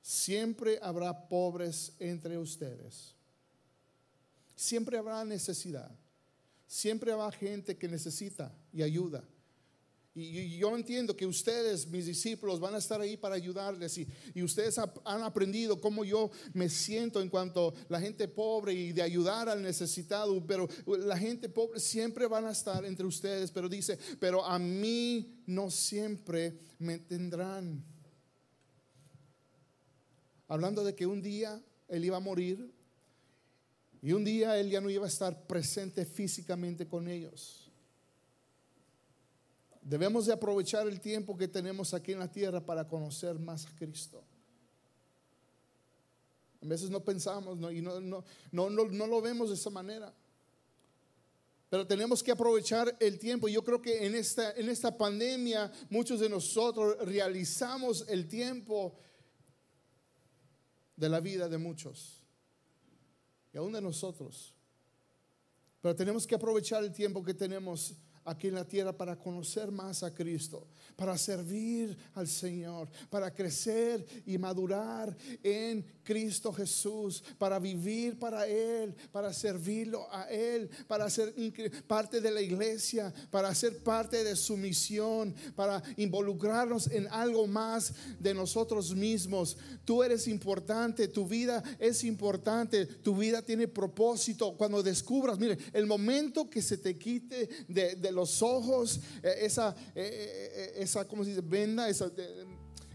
siempre 0.02 0.80
habrá 0.82 1.28
pobres 1.28 1.94
entre 2.00 2.38
ustedes, 2.38 3.16
siempre 4.56 4.98
habrá 4.98 5.24
necesidad, 5.26 5.92
siempre 6.74 7.12
habrá 7.12 7.32
gente 7.32 7.78
que 7.78 7.88
necesita 7.88 8.52
y 8.74 8.82
ayuda. 8.82 9.24
Y, 10.16 10.58
yo 10.58 10.76
entiendo 10.76 11.16
que 11.16 11.26
ustedes, 11.26 11.88
mis 11.88 12.08
discípulos, 12.08 12.60
van 12.60 12.74
a 12.74 12.80
estar 12.80 13.00
ahí 13.00 13.16
para 13.16 13.36
ayudarles. 13.36 14.00
Y, 14.34 14.44
ustedes 14.44 14.80
han 14.80 15.22
aprendido 15.22 15.80
cómo 15.80 16.04
yo 16.04 16.32
me 16.54 16.70
siento 16.70 17.22
en 17.22 17.30
cuanto 17.30 17.70
a 17.70 17.74
la 17.90 18.02
gente 18.02 18.28
pobre 18.28 18.74
y 18.74 18.92
de 18.92 19.04
ayudar 19.04 19.50
al 19.50 19.62
necesitado. 19.62 20.46
Pero 20.48 20.68
la 20.86 21.18
gente 21.18 21.48
pobre 21.48 21.80
siempre 21.80 22.26
van 22.26 22.46
a 22.46 22.52
estar 22.52 22.84
entre 22.86 23.06
ustedes. 23.06 23.52
Pero 23.52 23.70
dice, 23.70 23.98
pero 24.20 24.44
a 24.44 24.58
mí 24.58 25.44
no 25.46 25.70
siempre 25.70 26.58
me 26.80 26.98
tendrán. 26.98 27.84
Hablando 30.48 30.84
de 30.84 30.96
que 30.96 31.06
un 31.06 31.22
día 31.22 31.64
él 31.88 32.06
iba 32.06 32.18
a 32.18 32.20
morir. 32.20 32.83
Y 34.04 34.12
un 34.12 34.26
día 34.26 34.60
él 34.60 34.70
ya 34.70 34.82
no 34.82 34.90
iba 34.90 35.06
a 35.06 35.08
estar 35.08 35.48
presente 35.48 36.06
físicamente 36.06 36.86
con 36.86 37.08
ellos. 37.08 37.72
Debemos 39.82 40.26
de 40.26 40.34
aprovechar 40.34 40.90
el 40.90 41.00
tiempo 41.00 41.38
que 41.38 41.48
tenemos 41.48 41.94
aquí 41.94 42.12
en 42.12 42.20
la 42.20 42.30
tierra 42.30 42.60
para 42.60 42.86
conocer 42.86 43.40
más 43.40 43.66
a 43.66 43.74
Cristo. 43.78 44.22
A 46.62 46.66
veces 46.66 46.90
no 46.90 47.00
pensamos 47.00 47.58
y 47.72 47.82
no, 47.82 48.02
no, 48.02 48.26
no, 48.52 48.70
no, 48.70 49.08
lo 49.08 49.22
vemos 49.22 49.48
de 49.48 49.56
esa 49.56 49.70
manera. 49.70 50.14
Pero 51.70 51.88
tenemos 51.88 52.22
que 52.22 52.32
aprovechar 52.32 52.98
el 53.00 53.18
tiempo. 53.18 53.48
Yo 53.48 53.64
creo 53.64 53.82
que 53.82 54.06
en 54.06 54.16
esta, 54.16 54.52
en 54.52 54.68
esta 54.68 54.98
pandemia 54.98 55.72
muchos 55.90 56.20
de 56.20 56.28
nosotros 56.28 56.98
realizamos 57.08 58.04
el 58.10 58.28
tiempo 58.28 58.98
de 60.98 61.08
la 61.08 61.22
vida 61.22 61.48
de 61.48 61.58
muchos. 61.58 62.23
Y 63.54 63.58
aún 63.58 63.72
de 63.72 63.82
nosotros. 63.82 64.54
Pero 65.82 65.96
tenemos 65.96 66.26
que 66.26 66.36
aprovechar 66.36 66.84
el 66.84 66.92
tiempo 66.92 67.24
que 67.24 67.34
tenemos 67.34 67.96
aquí 68.26 68.48
en 68.48 68.56
la 68.56 68.66
tierra 68.66 68.96
para 68.96 69.18
conocer 69.18 69.72
más 69.72 70.04
a 70.04 70.14
Cristo, 70.14 70.68
para 70.96 71.18
servir 71.18 71.98
al 72.14 72.28
Señor, 72.28 72.90
para 73.10 73.34
crecer 73.34 74.06
y 74.26 74.38
madurar 74.38 75.16
en 75.44 75.86
Cristo 76.04 76.52
Jesús, 76.54 77.24
para 77.38 77.60
vivir 77.60 78.20
para 78.20 78.48
Él, 78.48 78.94
para 79.12 79.34
servirlo 79.34 80.08
a 80.12 80.24
Él, 80.30 80.70
para 80.88 81.10
ser 81.10 81.34
parte 81.88 82.22
de 82.22 82.32
la 82.32 82.42
iglesia, 82.42 83.14
para 83.32 83.54
ser 83.56 83.84
parte 83.84 84.24
de 84.24 84.36
su 84.36 84.58
misión, 84.58 85.34
para 85.56 85.82
involucrarnos 85.98 86.88
en 86.88 87.08
algo 87.08 87.48
más 87.48 87.94
de 88.20 88.34
nosotros 88.34 88.94
mismos. 88.96 89.58
Tú 89.86 90.04
eres 90.04 90.28
importante, 90.28 91.08
tu 91.08 91.28
vida 91.28 91.64
es 91.80 92.04
importante, 92.04 92.86
tu 92.86 93.16
vida 93.16 93.42
tiene 93.42 93.68
propósito. 93.68 94.56
Cuando 94.58 94.84
descubras, 94.84 95.40
mire, 95.40 95.58
el 95.74 95.86
momento 95.86 96.50
que 96.50 96.62
se 96.62 96.78
te 96.78 96.98
quite 96.98 97.50
de, 97.68 97.96
de 97.96 98.12
los 98.12 98.42
ojos, 98.42 99.00
eh, 99.22 99.36
esa, 99.42 99.76
eh, 99.96 100.52
eh, 100.56 100.74
esa 100.78 101.08
¿cómo 101.08 101.24
se 101.24 101.32
dice? 101.32 101.42
Venda, 101.42 101.90
esa, 101.90 102.12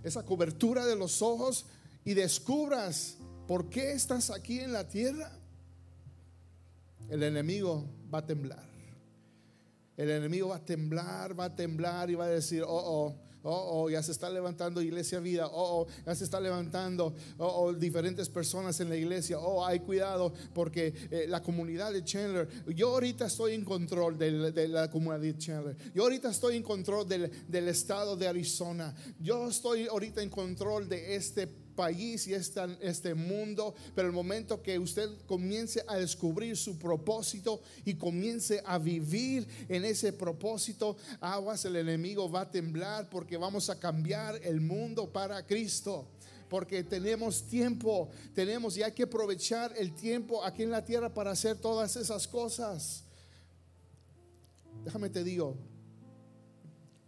esa 0.03 0.25
cobertura 0.25 0.87
de 0.87 0.97
los 0.97 1.23
ojos 1.23 1.67
y 2.09 2.15
descubras 2.15 3.19
por 3.47 3.69
qué 3.69 3.93
estás 3.93 4.31
aquí 4.31 4.61
en 4.61 4.73
la 4.73 4.89
tierra, 4.89 5.31
el 7.11 7.23
enemigo 7.23 7.85
va 8.13 8.21
a 8.21 8.27
temblar. 8.27 8.67
El 9.95 10.09
enemigo 10.09 10.49
va 10.49 10.57
a 10.57 10.65
temblar, 10.65 11.39
va 11.39 11.45
a 11.45 11.55
temblar 11.55 12.09
y 12.09 12.15
va 12.15 12.25
a 12.25 12.31
decir, 12.31 12.63
oh, 12.63 12.67
oh, 12.71 13.15
Oh, 13.45 13.85
oh, 13.85 13.89
ya 13.89 14.03
se 14.03 14.11
está 14.11 14.29
levantando 14.29 14.83
iglesia 14.83 15.21
vida. 15.21 15.47
Oh, 15.47 15.83
oh, 15.83 15.87
ya 16.05 16.15
se 16.15 16.25
está 16.25 16.41
levantando 16.41 17.15
oh, 17.39 17.47
oh, 17.47 17.73
diferentes 17.73 18.29
personas 18.29 18.81
en 18.81 18.89
la 18.89 18.97
iglesia. 18.97 19.39
Oh, 19.39 19.65
hay 19.65 19.79
cuidado 19.79 20.33
porque 20.53 20.93
eh, 21.11 21.27
la 21.29 21.41
comunidad 21.41 21.93
de 21.93 22.03
Chandler, 22.03 22.49
yo 22.75 22.89
ahorita 22.89 23.27
estoy 23.27 23.55
en 23.55 23.65
control 23.65 24.19
de, 24.19 24.69
la 24.69 24.91
comunidad 24.91 25.21
de 25.21 25.39
Chandler. 25.39 25.77
Yo 25.95 26.03
ahorita 26.03 26.31
estoy 26.31 26.57
en 26.57 26.65
control 26.65 27.09
del, 27.09 27.31
del 27.47 27.69
estado 27.69 28.17
de 28.17 28.27
Arizona. 28.27 28.93
Yo 29.21 29.49
estoy 29.49 29.87
ahorita 29.87 30.21
en 30.21 30.31
control 30.31 30.89
de 30.89 31.15
este 31.15 31.47
país 31.47 31.68
y 32.27 32.35
este, 32.35 32.61
este 32.81 33.15
mundo, 33.15 33.73
pero 33.95 34.09
el 34.09 34.15
momento 34.15 34.61
que 34.61 34.79
usted 34.79 35.09
comience 35.27 35.85
a 35.87 35.97
descubrir 35.97 36.57
su 36.57 36.77
propósito 36.77 37.61
y 37.85 37.95
comience 37.95 38.61
a 38.67 38.79
vivir 38.79 39.47
en 39.69 39.85
ese 39.85 40.13
propósito, 40.13 40.97
aguas, 41.21 41.65
el 41.65 41.77
enemigo 41.77 42.29
va 42.29 42.43
a 42.43 42.51
temblar 42.51 43.09
porque 43.09 43.37
vamos 43.37 43.71
a 43.71 43.79
cambiar 43.79 44.41
el 44.43 44.61
mundo 44.61 45.13
para 45.13 45.47
Cristo 45.47 46.09
porque 46.49 46.83
tenemos 46.83 47.43
tiempo, 47.43 48.09
tenemos 48.35 48.77
y 48.79 48.83
hay 48.83 48.93
que 48.93 49.03
aprovechar 49.03 49.73
el 49.77 49.95
tiempo 49.95 50.43
aquí 50.43 50.63
en 50.63 50.71
la 50.71 50.83
tierra 50.83 51.13
para 51.13 51.33
hacer 51.33 51.59
todas 51.59 51.95
esas 51.95 52.27
cosas. 52.27 53.05
Déjame 54.83 55.11
te 55.11 55.23
digo, 55.23 55.59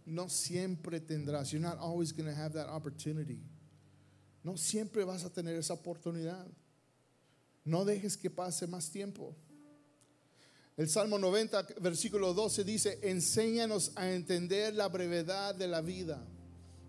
no 0.05 0.29
siempre 0.29 0.99
tendrás, 0.99 1.51
you're 1.51 1.59
not 1.59 1.79
always 1.79 2.13
going 2.13 2.29
to 2.29 2.35
have 2.35 2.53
that 2.53 2.69
opportunity. 2.69 3.41
No 4.43 4.57
siempre 4.57 5.03
vas 5.03 5.23
a 5.23 5.31
tener 5.31 5.55
esa 5.55 5.73
oportunidad. 5.73 6.47
No 7.63 7.85
dejes 7.85 8.17
que 8.17 8.29
pase 8.29 8.65
más 8.67 8.89
tiempo. 8.89 9.35
El 10.77 10.89
Salmo 10.89 11.19
90, 11.19 11.67
versículo 11.79 12.33
12 12.33 12.63
dice, 12.63 12.99
enséñanos 13.03 13.91
a 13.95 14.11
entender 14.11 14.73
la 14.73 14.87
brevedad 14.87 15.53
de 15.53 15.67
la 15.67 15.81
vida 15.81 16.25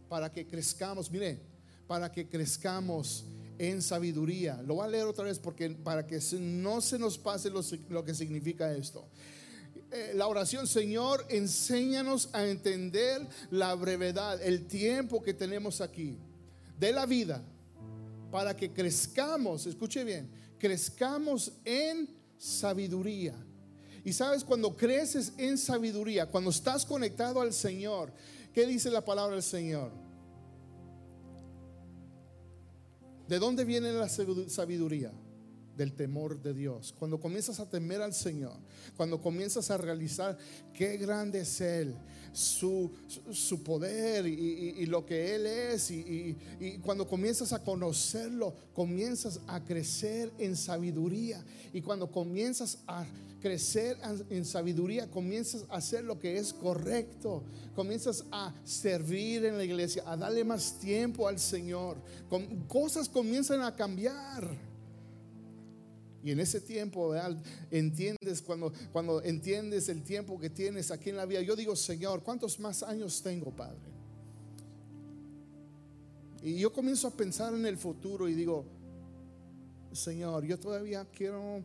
para 0.08 0.32
que 0.32 0.46
crezcamos, 0.46 1.10
mire, 1.10 1.40
para 1.86 2.10
que 2.10 2.28
crezcamos 2.28 3.24
en 3.58 3.82
sabiduría. 3.82 4.62
Lo 4.62 4.76
voy 4.76 4.86
a 4.86 4.88
leer 4.88 5.06
otra 5.06 5.24
vez 5.24 5.38
porque 5.38 5.68
para 5.68 6.06
que 6.06 6.20
no 6.40 6.80
se 6.80 6.98
nos 6.98 7.18
pase 7.18 7.50
lo, 7.50 8.04
que 8.04 8.14
significa 8.14 8.72
esto. 8.72 9.06
Eh, 9.90 10.12
la 10.14 10.26
oración, 10.26 10.66
Señor, 10.66 11.26
enséñanos 11.28 12.30
a 12.32 12.46
entender 12.46 13.26
la 13.50 13.74
brevedad, 13.74 14.40
el 14.40 14.66
tiempo 14.68 15.22
que 15.22 15.34
tenemos 15.34 15.82
aquí 15.82 16.16
de 16.82 16.92
la 16.92 17.06
vida 17.06 17.40
para 18.32 18.56
que 18.56 18.72
crezcamos, 18.72 19.66
escuche 19.66 20.02
bien, 20.02 20.28
crezcamos 20.58 21.52
en 21.64 22.08
sabiduría. 22.36 23.36
Y 24.04 24.12
sabes, 24.12 24.42
cuando 24.42 24.76
creces 24.76 25.32
en 25.38 25.56
sabiduría, 25.58 26.26
cuando 26.26 26.50
estás 26.50 26.84
conectado 26.84 27.40
al 27.40 27.52
Señor, 27.52 28.12
¿qué 28.52 28.66
dice 28.66 28.90
la 28.90 29.04
palabra 29.04 29.34
del 29.34 29.44
Señor? 29.44 29.92
¿De 33.28 33.38
dónde 33.38 33.64
viene 33.64 33.92
la 33.92 34.08
sabiduría? 34.08 35.12
Del 35.76 35.94
temor 35.94 36.42
de 36.42 36.52
Dios. 36.52 36.94
Cuando 36.98 37.18
comienzas 37.18 37.58
a 37.58 37.68
temer 37.68 38.02
al 38.02 38.12
Señor, 38.12 38.58
cuando 38.96 39.20
comienzas 39.20 39.70
a 39.70 39.78
realizar 39.78 40.36
qué 40.74 40.98
grande 40.98 41.40
es 41.40 41.60
Él, 41.60 41.96
su, 42.32 42.90
su 43.30 43.62
poder 43.62 44.26
y, 44.26 44.86
lo 44.86 45.04
que 45.04 45.34
Él 45.34 45.46
es. 45.46 45.90
Y, 45.90 46.36
y, 46.60 46.78
cuando 46.78 47.06
comienzas 47.06 47.52
a 47.52 47.62
conocerlo, 47.62 48.54
comienzas 48.72 49.40
a 49.46 49.62
crecer 49.64 50.32
en 50.38 50.56
sabiduría. 50.56 51.44
Y 51.72 51.82
cuando 51.82 52.10
comienzas 52.10 52.78
a 52.86 53.06
crecer 53.40 53.98
en 54.30 54.44
sabiduría, 54.44 55.10
comienzas 55.10 55.64
a 55.68 55.76
hacer 55.76 56.04
lo 56.04 56.18
que 56.18 56.38
es 56.38 56.52
correcto. 56.52 57.42
Comienzas 57.74 58.24
a 58.30 58.54
servir 58.64 59.44
en 59.44 59.58
la 59.58 59.64
iglesia, 59.64 60.04
a 60.06 60.16
darle 60.16 60.44
más 60.44 60.78
tiempo 60.78 61.28
al 61.28 61.38
Señor. 61.38 61.98
Cosas 62.68 63.08
comienzan 63.08 63.60
a 63.62 63.74
cambiar. 63.74 64.71
Y 66.24 66.30
en 66.30 66.38
ese 66.38 66.60
tiempo, 66.60 67.12
entiendes 67.70 68.42
cuando, 68.42 68.72
cuando 68.92 69.22
entiendes 69.22 69.88
el 69.88 70.02
tiempo 70.02 70.38
que 70.38 70.50
tienes 70.50 70.90
aquí 70.90 71.10
en 71.10 71.16
la 71.16 71.26
vida. 71.26 71.40
Yo 71.42 71.56
digo, 71.56 71.74
Señor, 71.74 72.22
¿cuántos 72.22 72.60
más 72.60 72.82
años 72.82 73.20
tengo, 73.22 73.50
Padre? 73.50 73.90
Y 76.42 76.58
yo 76.58 76.72
comienzo 76.72 77.08
a 77.08 77.10
pensar 77.10 77.54
en 77.54 77.66
el 77.66 77.76
futuro 77.76 78.28
y 78.28 78.34
digo, 78.34 78.64
Señor, 79.92 80.44
yo 80.44 80.58
todavía 80.58 81.04
quiero, 81.04 81.62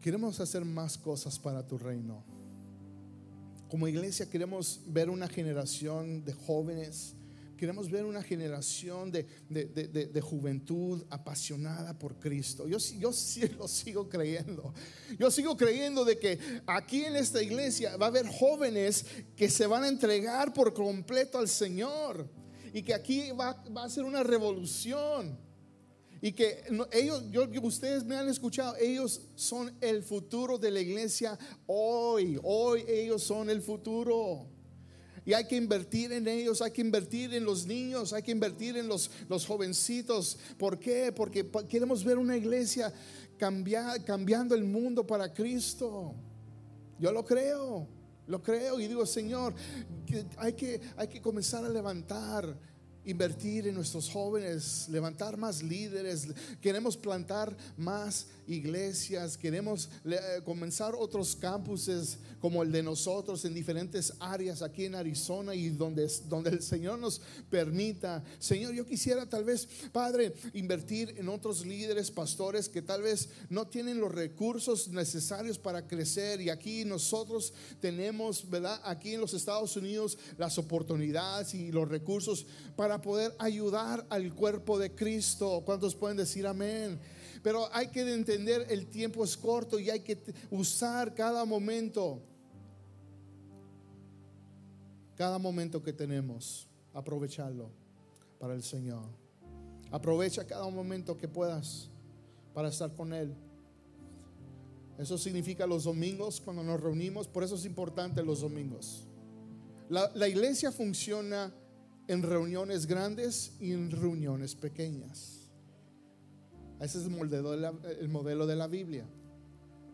queremos 0.00 0.38
hacer 0.40 0.64
más 0.64 0.98
cosas 0.98 1.38
para 1.38 1.66
tu 1.66 1.78
reino. 1.78 2.24
Como 3.68 3.86
iglesia 3.86 4.28
queremos 4.28 4.80
ver 4.86 5.10
una 5.10 5.28
generación 5.28 6.24
de 6.24 6.32
jóvenes 6.32 7.14
queremos 7.58 7.90
ver 7.90 8.06
una 8.06 8.22
generación 8.22 9.12
de, 9.12 9.26
de- 9.50 9.66
de- 9.66 10.06
de- 10.06 10.20
juventud 10.22 11.04
apasionada 11.10 11.98
por 11.98 12.18
Cristo. 12.18 12.66
Yo, 12.66 12.78
yo 12.98 13.12
sí 13.12 13.46
lo 13.58 13.68
sigo 13.68 14.08
creyendo. 14.08 14.72
Yo 15.18 15.30
sigo 15.30 15.56
creyendo 15.56 16.04
de 16.04 16.18
que 16.18 16.38
aquí 16.66 17.04
en 17.04 17.16
esta 17.16 17.42
iglesia 17.42 17.96
va 17.98 18.06
a 18.06 18.08
haber 18.08 18.26
jóvenes 18.26 19.04
que 19.36 19.50
se 19.50 19.66
van 19.66 19.82
a 19.84 19.88
entregar 19.88 20.54
por 20.54 20.72
completo 20.72 21.38
al 21.38 21.48
Señor. 21.48 22.26
Y 22.72 22.82
que 22.82 22.94
aquí 22.94 23.30
va, 23.32 23.62
va 23.76 23.84
a 23.84 23.90
ser 23.90 24.04
una 24.04 24.22
revolución. 24.22 25.38
Y 26.20 26.32
que 26.32 26.64
ellos, 26.92 27.24
yo, 27.30 27.48
ustedes 27.62 28.04
me 28.04 28.16
han 28.16 28.28
escuchado, 28.28 28.74
ellos 28.76 29.20
son 29.36 29.72
el 29.80 30.02
futuro 30.02 30.58
de 30.58 30.70
la 30.70 30.80
iglesia 30.80 31.38
hoy. 31.66 32.38
Hoy 32.42 32.84
ellos 32.88 33.22
son 33.22 33.48
el 33.50 33.62
futuro. 33.62 34.46
Y 35.28 35.34
hay 35.34 35.44
que 35.46 35.56
invertir 35.56 36.10
en 36.12 36.26
ellos, 36.26 36.62
hay 36.62 36.70
que 36.70 36.80
invertir 36.80 37.34
en 37.34 37.44
los 37.44 37.66
niños, 37.66 38.14
hay 38.14 38.22
que 38.22 38.30
invertir 38.30 38.78
en 38.78 38.88
los, 38.88 39.10
los 39.28 39.44
jovencitos. 39.44 40.38
¿Por 40.56 40.78
qué? 40.78 41.12
Porque 41.12 41.46
queremos 41.68 42.02
ver 42.02 42.16
una 42.16 42.34
iglesia 42.34 42.90
cambia- 43.36 44.02
cambiando 44.06 44.54
el 44.54 44.64
mundo 44.64 45.06
para 45.06 45.30
Cristo. 45.34 46.14
Yo 46.98 47.12
lo 47.12 47.26
creo, 47.26 47.86
lo 48.26 48.42
creo 48.42 48.80
y 48.80 48.88
digo, 48.88 49.04
Señor, 49.04 49.52
hay, 50.38 50.54
que, 50.54 50.80
hay 50.96 51.08
que 51.08 51.20
comenzar 51.20 51.62
a 51.62 51.68
levantar, 51.68 52.58
invertir 53.08 53.66
en 53.66 53.74
nuestros 53.74 54.10
jóvenes, 54.10 54.86
levantar 54.90 55.38
más 55.38 55.62
líderes. 55.62 56.28
Queremos 56.60 56.94
plantar 56.96 57.56
más 57.78 58.26
iglesias, 58.46 59.36
queremos 59.36 59.88
eh, 60.04 60.18
comenzar 60.44 60.94
otros 60.94 61.34
campuses 61.34 62.18
como 62.40 62.62
el 62.62 62.70
de 62.70 62.82
nosotros 62.82 63.44
en 63.44 63.54
diferentes 63.54 64.12
áreas 64.20 64.62
aquí 64.62 64.84
en 64.84 64.94
Arizona 64.94 65.54
y 65.54 65.70
donde, 65.70 66.10
donde 66.28 66.50
el 66.50 66.62
Señor 66.62 66.98
nos 66.98 67.20
permita. 67.50 68.22
Señor, 68.38 68.74
yo 68.74 68.86
quisiera 68.86 69.26
tal 69.26 69.44
vez, 69.44 69.66
Padre, 69.90 70.34
invertir 70.52 71.14
en 71.16 71.28
otros 71.28 71.64
líderes, 71.64 72.10
pastores 72.10 72.68
que 72.68 72.82
tal 72.82 73.02
vez 73.02 73.30
no 73.48 73.66
tienen 73.66 74.00
los 74.00 74.12
recursos 74.12 74.88
necesarios 74.88 75.58
para 75.58 75.86
crecer 75.86 76.40
y 76.40 76.50
aquí 76.50 76.84
nosotros 76.84 77.54
tenemos, 77.80 78.48
¿verdad? 78.48 78.80
Aquí 78.84 79.14
en 79.14 79.20
los 79.20 79.32
Estados 79.32 79.76
Unidos 79.76 80.18
las 80.36 80.58
oportunidades 80.58 81.54
y 81.54 81.72
los 81.72 81.88
recursos 81.88 82.46
para 82.76 82.97
poder 83.00 83.34
ayudar 83.38 84.06
al 84.10 84.34
cuerpo 84.34 84.78
de 84.78 84.94
Cristo. 84.94 85.62
¿Cuántos 85.64 85.94
pueden 85.94 86.16
decir 86.16 86.46
amén? 86.46 86.98
Pero 87.42 87.68
hay 87.72 87.88
que 87.88 88.00
entender 88.12 88.66
el 88.68 88.86
tiempo 88.86 89.24
es 89.24 89.36
corto 89.36 89.78
y 89.78 89.90
hay 89.90 90.00
que 90.00 90.18
usar 90.50 91.14
cada 91.14 91.44
momento. 91.44 92.20
Cada 95.16 95.38
momento 95.38 95.82
que 95.82 95.92
tenemos, 95.92 96.68
aprovecharlo 96.92 97.70
para 98.38 98.54
el 98.54 98.62
Señor. 98.62 99.04
Aprovecha 99.90 100.46
cada 100.46 100.68
momento 100.68 101.16
que 101.16 101.26
puedas 101.26 101.88
para 102.54 102.68
estar 102.68 102.94
con 102.94 103.12
Él. 103.12 103.34
Eso 104.98 105.16
significa 105.16 105.66
los 105.66 105.84
domingos 105.84 106.40
cuando 106.40 106.62
nos 106.62 106.80
reunimos, 106.80 107.28
por 107.28 107.44
eso 107.44 107.54
es 107.54 107.64
importante 107.64 108.22
los 108.22 108.40
domingos. 108.40 109.04
La, 109.88 110.10
la 110.14 110.28
iglesia 110.28 110.72
funciona 110.72 111.52
en 112.08 112.22
reuniones 112.22 112.86
grandes 112.86 113.52
y 113.60 113.72
en 113.72 113.90
reuniones 113.90 114.54
pequeñas. 114.54 115.50
Ese 116.80 116.98
es 116.98 117.04
el 117.04 117.10
modelo, 117.10 117.50
de 117.52 117.58
la, 117.58 117.74
el 118.00 118.08
modelo 118.08 118.46
de 118.46 118.56
la 118.56 118.66
Biblia. 118.66 119.04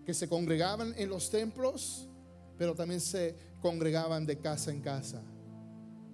Que 0.07 0.15
se 0.15 0.29
congregaban 0.29 0.95
en 0.97 1.09
los 1.09 1.31
templos, 1.31 2.09
pero 2.57 2.75
también 2.75 3.01
se 3.01 3.35
congregaban 3.61 4.27
de 4.27 4.39
casa 4.39 4.71
en 4.71 4.81
casa. 4.81 5.23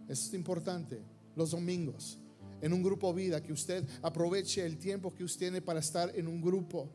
Eso 0.09 0.27
es 0.29 0.35
importante. 0.35 1.03
Los 1.37 1.51
domingos, 1.51 2.19
en 2.63 2.73
un 2.73 2.83
grupo 2.83 3.13
vida, 3.13 3.43
que 3.43 3.53
usted 3.53 3.85
aproveche 4.03 4.65
el 4.65 4.79
tiempo 4.79 5.15
que 5.15 5.25
usted 5.25 5.41
tiene 5.41 5.61
para 5.61 5.81
estar 5.81 6.13
en 6.17 6.29
un 6.29 6.41
grupo. 6.41 6.89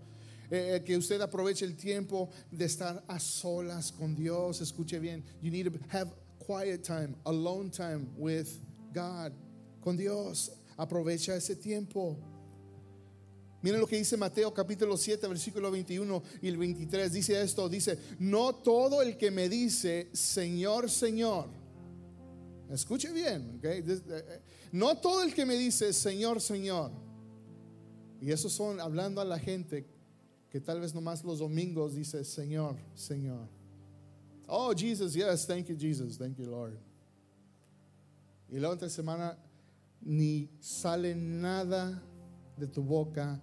Eh, 0.50 0.84
que 0.86 0.96
usted 0.96 1.20
aproveche 1.22 1.66
el 1.66 1.76
tiempo 1.76 2.30
de 2.52 2.66
estar 2.66 3.04
a 3.08 3.20
solas 3.20 3.92
con 3.92 4.16
Dios. 4.16 4.62
Escuche 4.62 5.00
bien. 5.00 5.24
You 5.42 5.52
need 5.52 5.72
to 5.72 5.80
have 5.90 6.12
quiet 6.46 6.84
time, 6.84 7.16
alone 7.26 7.70
time 7.70 8.08
with 8.18 8.48
God, 8.96 9.34
con 9.82 9.98
Dios. 9.98 10.52
Aprovecha 10.78 11.36
ese 11.36 11.56
tiempo. 11.56 12.18
Miren 13.62 13.80
lo 13.82 13.88
que 13.88 13.98
dice 13.98 14.16
Mateo 14.16 14.54
capítulo 14.54 14.96
7, 14.96 15.28
versículo 15.28 15.72
21 15.72 16.24
y 16.42 16.48
el 16.48 16.58
23. 16.58 17.12
Dice 17.12 17.42
esto, 17.42 17.68
dice, 17.68 17.98
no 18.20 18.56
todo 18.56 19.02
el 19.02 19.18
que 19.18 19.32
me 19.32 19.50
dice, 19.50 20.10
Señor, 20.14 20.90
Señor. 20.90 21.48
Escuche 22.70 23.12
bien, 23.12 23.58
¿ok? 23.58 23.84
This- 23.86 24.04
eh, 24.10 24.26
eh, 24.28 24.42
No 24.72 24.98
todo 24.98 25.24
el 25.24 25.34
que 25.34 25.46
me 25.46 25.56
dice, 25.56 25.94
Señor, 25.94 26.42
Señor. 26.42 26.92
Y 28.22 28.32
esos 28.32 28.52
son 28.54 28.80
hablando 28.80 29.20
a 29.22 29.26
la 29.26 29.38
gente 29.40 29.86
que 30.50 30.62
tal 30.62 30.80
vez 30.80 30.94
nomás 30.94 31.24
los 31.24 31.40
domingos 31.40 31.96
dice, 31.96 32.24
Señor, 32.24 32.76
Señor. 32.96 33.48
Oh, 34.48 34.74
Jesus, 34.76 35.14
yes, 35.14 35.46
thank 35.48 35.68
you, 35.68 35.76
Jesus, 35.78 36.18
thank 36.18 36.38
you, 36.38 36.46
Lord. 36.46 36.78
Y 38.50 38.60
la 38.60 38.70
otra 38.70 38.90
semana 38.90 39.38
ni 40.02 40.50
sale 40.60 41.16
nada 41.16 42.02
de 42.58 42.68
tu 42.68 42.84
boca 42.84 43.42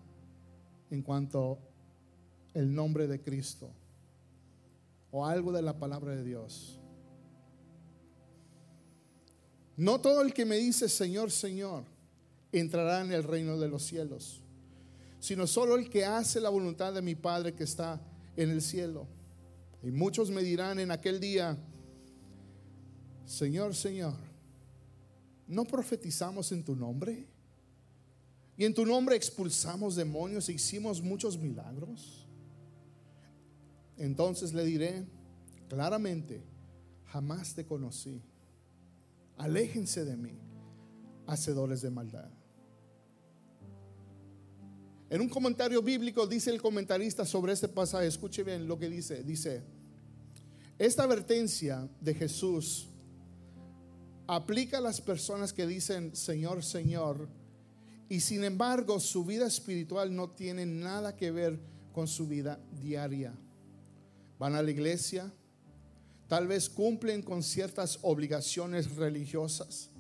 en 0.91 1.03
cuanto 1.03 1.59
el 2.55 2.73
nombre 2.75 3.07
de 3.07 3.21
Cristo 3.21 3.71
o 5.11 5.27
algo 5.27 5.53
de 5.53 5.63
la 5.63 5.79
palabra 5.79 6.15
de 6.15 6.25
Dios. 6.25 6.79
No 9.77 10.01
todo 10.01 10.23
el 10.23 10.33
que 10.33 10.45
me 10.45 10.57
dice 10.57 10.89
Señor, 10.89 11.31
Señor 11.31 11.85
entrará 12.53 13.01
en 13.01 13.13
el 13.13 13.25
reino 13.25 13.59
de 13.59 13.69
los 13.69 13.83
cielos, 13.83 14.43
sino 15.19 15.47
solo 15.47 15.77
el 15.77 15.89
que 15.89 16.05
hace 16.05 16.41
la 16.41 16.51
voluntad 16.51 16.93
de 16.93 17.03
mi 17.03 17.15
Padre 17.15 17.55
que 17.55 17.65
está 17.65 18.01
en 18.37 18.51
el 18.51 18.63
cielo. 18.63 19.07
Y 19.83 19.91
muchos 19.91 20.31
me 20.31 20.43
dirán 20.43 20.79
en 20.79 20.91
aquel 20.91 21.19
día, 21.19 21.59
Señor, 23.25 23.75
Señor, 23.75 24.15
¿no 25.53 25.65
profetizamos 25.65 26.51
en 26.51 26.65
tu 26.65 26.75
nombre? 26.75 27.27
Y 28.57 28.65
en 28.65 28.75
tu 28.75 28.87
nombre 28.87 29.17
expulsamos 29.17 29.95
demonios 29.95 30.49
e 30.49 30.55
hicimos 30.55 31.03
muchos 31.03 31.39
milagros. 31.39 32.27
Entonces 33.99 34.53
le 34.53 34.65
diré 34.65 35.07
claramente, 35.69 36.43
jamás 37.07 37.55
te 37.55 37.67
conocí. 37.67 38.23
Aléjense 39.37 40.05
de 40.05 40.17
mí, 40.17 40.39
hacedores 41.27 41.83
de 41.83 41.91
maldad. 41.91 42.31
En 45.11 45.21
un 45.21 45.29
comentario 45.29 45.83
bíblico 45.83 46.27
dice 46.27 46.51
el 46.51 46.63
comentarista 46.63 47.27
sobre 47.27 47.53
este 47.53 47.69
pasaje, 47.69 48.07
escuche 48.07 48.43
bien 48.43 48.67
lo 48.67 48.79
que 48.79 48.89
dice, 48.89 49.23
dice, 49.23 49.63
esta 50.79 51.03
advertencia 51.03 51.87
de 52.01 52.15
Jesús 52.15 52.89
aplica 54.35 54.79
a 54.79 54.81
las 54.81 55.01
personas 55.01 55.53
que 55.53 55.67
dicen 55.67 56.15
Señor, 56.17 56.65
Señor, 56.65 57.29
y 58.09 58.21
sin 58.21 58.45
embargo 58.45 59.01
su 59.01 59.25
vida 59.25 59.47
espiritual 59.47 60.15
no 60.15 60.31
tiene 60.31 60.67
nada 60.67 61.17
que 61.17 61.31
ver 61.31 61.59
con 61.93 62.09
su 62.09 62.27
vida 62.27 62.59
diaria. 62.81 63.35
Van 64.39 64.55
a 64.55 64.63
la 64.63 64.71
iglesia, 64.71 65.33
tal 66.29 66.47
vez 66.47 66.69
cumplen 66.69 67.23
con 67.23 67.43
ciertas 67.43 67.99
obligaciones 68.03 68.97
religiosas, 68.97 69.91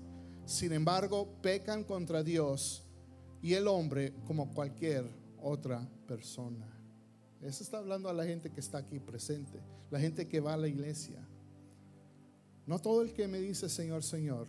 sin 0.46 0.72
embargo 0.72 1.28
pecan 1.42 1.84
contra 1.84 2.22
Dios 2.22 2.84
y 3.42 3.54
el 3.54 3.68
hombre 3.68 4.14
como 4.26 4.52
cualquier 4.52 5.04
otra 5.40 5.86
persona. 6.06 6.66
Eso 7.40 7.62
está 7.64 7.78
hablando 7.78 8.08
a 8.08 8.12
la 8.12 8.24
gente 8.24 8.50
que 8.50 8.60
está 8.60 8.78
aquí 8.78 9.00
presente, 9.00 9.60
la 9.90 9.98
gente 9.98 10.28
que 10.28 10.40
va 10.40 10.54
a 10.54 10.56
la 10.56 10.68
iglesia. 10.68 11.26
No 12.66 12.78
todo 12.78 13.02
el 13.02 13.12
que 13.12 13.28
me 13.28 13.40
dice 13.40 13.68
Señor, 13.68 14.02
Señor, 14.02 14.48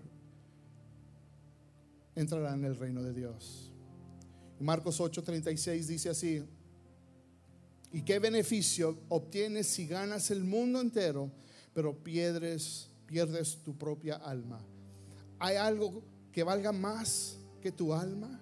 entrará 2.15 2.53
en 2.53 2.65
el 2.65 2.75
reino 2.75 3.01
de 3.01 3.13
Dios. 3.13 3.71
Marcos 4.59 4.99
8:36 4.99 5.87
dice 5.87 6.09
así, 6.09 6.43
¿y 7.91 8.01
qué 8.03 8.19
beneficio 8.19 8.97
obtienes 9.09 9.67
si 9.67 9.87
ganas 9.87 10.31
el 10.31 10.43
mundo 10.43 10.79
entero, 10.79 11.31
pero 11.73 12.03
pierdes, 12.03 12.89
pierdes 13.05 13.57
tu 13.63 13.77
propia 13.77 14.15
alma? 14.15 14.63
¿Hay 15.39 15.57
algo 15.57 16.03
que 16.31 16.43
valga 16.43 16.71
más 16.71 17.37
que 17.61 17.71
tu 17.71 17.93
alma? 17.93 18.39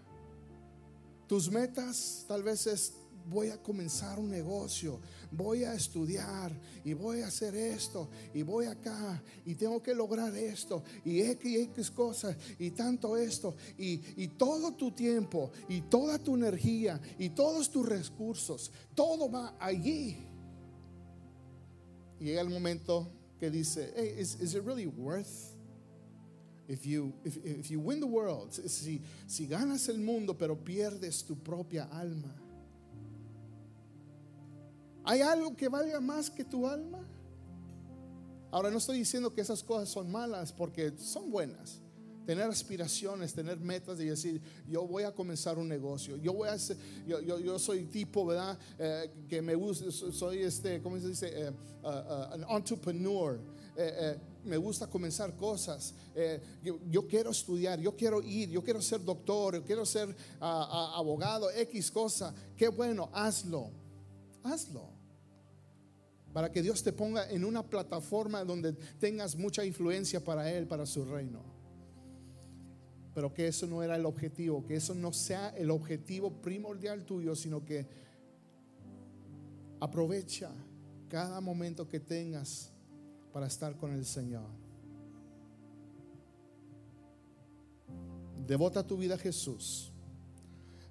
Tus 1.27 1.49
metas 1.49 2.25
tal 2.27 2.43
vez 2.43 2.67
es 2.67 2.93
voy 3.29 3.49
a 3.49 3.62
comenzar 3.62 4.19
un 4.19 4.29
negocio, 4.29 4.99
voy 5.31 5.63
a 5.63 5.73
estudiar 5.73 6.51
y 6.84 6.93
voy 6.93 7.22
a 7.22 7.28
hacer 7.28 7.55
esto 7.55 8.09
y 8.34 8.41
voy 8.41 8.65
acá 8.65 9.22
y 9.45 9.55
tengo 9.55 9.82
que 9.82 9.93
lograr 9.93 10.36
esto 10.36 10.84
y 11.05 11.22
X 11.22 11.45
y 11.45 11.57
X 11.57 11.91
cosas 11.91 12.36
y 12.59 12.72
tanto 12.72 13.17
esto 13.17 13.55
y, 13.78 14.01
y 14.17 14.28
todo 14.30 14.74
tu 14.74 14.91
tiempo 14.91 15.51
y 15.69 15.82
toda 15.82 16.19
tu 16.19 16.36
energía 16.36 16.99
y 17.17 17.30
todos 17.30 17.69
tus 17.69 17.88
recursos, 17.88 18.72
todo 18.95 19.30
va 19.30 19.55
allí. 19.59 20.17
Y 22.19 22.26
llega 22.26 22.41
el 22.41 22.49
momento 22.49 23.07
que 23.39 23.49
dice, 23.49 23.93
hey, 23.95 24.15
is, 24.19 24.36
is 24.39 24.53
it 24.53 24.63
really 24.63 24.86
worth? 24.86 25.51
if 26.72 26.86
you, 26.86 27.13
if, 27.26 27.36
if 27.43 27.69
you 27.69 27.82
win 27.82 27.99
the 27.99 28.07
world, 28.07 28.53
si, 28.53 29.01
si 29.28 29.45
ganas 29.45 29.89
el 29.89 29.97
mundo 29.97 30.34
pero 30.34 30.55
pierdes 30.55 31.26
tu 31.26 31.36
propia 31.36 31.89
alma, 31.91 32.34
¿hay 35.04 35.22
algo 35.22 35.56
que 35.56 35.70
valga 35.70 35.99
más 35.99 36.30
que 36.30 36.43
tu 36.43 36.68
alma? 36.68 37.06
Ahora 38.52 38.70
no 38.70 38.78
estoy 38.80 38.97
diciendo 38.97 39.34
que 39.34 39.41
esas 39.41 39.64
cosas 39.64 39.88
son 39.89 40.12
malas 40.12 40.52
porque 40.52 40.93
son 40.97 41.32
buenas. 41.32 41.80
Tener 42.26 42.47
aspiraciones, 42.49 43.34
tener 43.34 43.60
metas 43.60 43.99
y 43.99 44.06
decir, 44.06 44.41
yo 44.68 44.86
voy 44.86 45.04
a 45.04 45.12
comenzar 45.12 45.58
un 45.58 45.68
negocio. 45.68 46.18
Yo 46.18 46.34
voy 46.34 46.49
a 46.49 46.58
yo, 47.08 47.20
yo, 47.22 47.39
yo 47.39 47.58
soy 47.58 47.86
tipo, 47.86 48.26
¿verdad? 48.26 48.60
Eh, 48.78 49.10
que 49.28 49.41
me 49.41 49.56
gusta, 49.56 49.89
soy 49.89 50.43
este, 50.43 50.82
¿cómo 50.82 50.99
se 50.99 51.08
dice? 51.08 51.30
Eh, 51.34 51.49
uh, 51.49 51.88
uh, 51.88 52.34
an 52.34 52.45
entrepreneur. 52.49 53.39
Eh, 53.76 54.18
me 54.43 54.58
gusta 54.58 54.88
comenzar 54.88 55.36
cosas. 55.36 55.93
Yo, 56.62 57.08
quiero 57.08 57.32
estudiar, 57.32 57.80
yo 57.80 57.95
quiero 57.95 58.22
ir, 58.22 58.49
yo 58.49 58.62
quiero 58.62 58.82
ser 58.82 59.04
doctor, 59.04 59.56
yo 59.56 59.64
quiero 59.64 59.86
ser 59.86 60.10
uh, 60.10 60.45
abogado, 60.95 61.49
X 61.52 61.89
cosa. 61.89 62.34
Qué 62.56 62.68
bueno, 62.68 63.10
hazlo. 63.14 63.80
Hazlo 64.44 65.02
para 66.34 66.52
que 66.52 66.62
Dios 66.62 66.82
te 66.82 66.94
ponga 66.94 67.30
en 67.30 67.44
una 67.44 67.64
plataforma 67.64 68.44
donde 68.44 68.74
tengas 68.74 69.36
mucha 69.36 69.66
influencia 69.66 70.24
para 70.24 70.50
Él, 70.50 70.68
para 70.68 70.86
su 70.86 71.04
reino. 71.04 71.42
Pero 73.14 73.34
que 73.34 73.48
eso 73.48 73.68
no 73.68 73.84
era 73.84 73.98
el 73.98 74.06
objetivo, 74.06 74.66
que 74.66 74.76
eso 74.76 74.96
no 74.96 75.12
sea 75.12 75.50
el 75.50 75.70
objetivo 75.70 76.32
primordial 76.42 77.04
tuyo, 77.04 77.36
sino 77.36 77.66
que 77.66 77.86
aprovecha 79.82 80.52
cada 81.10 81.42
momento 81.42 81.89
que 81.89 82.00
tengas 82.00 82.72
para 83.34 83.48
estar 83.48 83.76
con 83.76 83.94
el 83.94 84.06
Señor. 84.06 84.48
Devota 88.48 88.88
tu 88.88 88.96
vida 88.96 89.16
a 89.16 89.18
Jesús. 89.18 89.92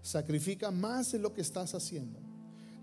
Sacrifica 0.03 0.71
más 0.71 1.13
de 1.13 1.19
lo 1.19 1.33
que 1.33 1.41
estás 1.41 1.75
haciendo. 1.75 2.30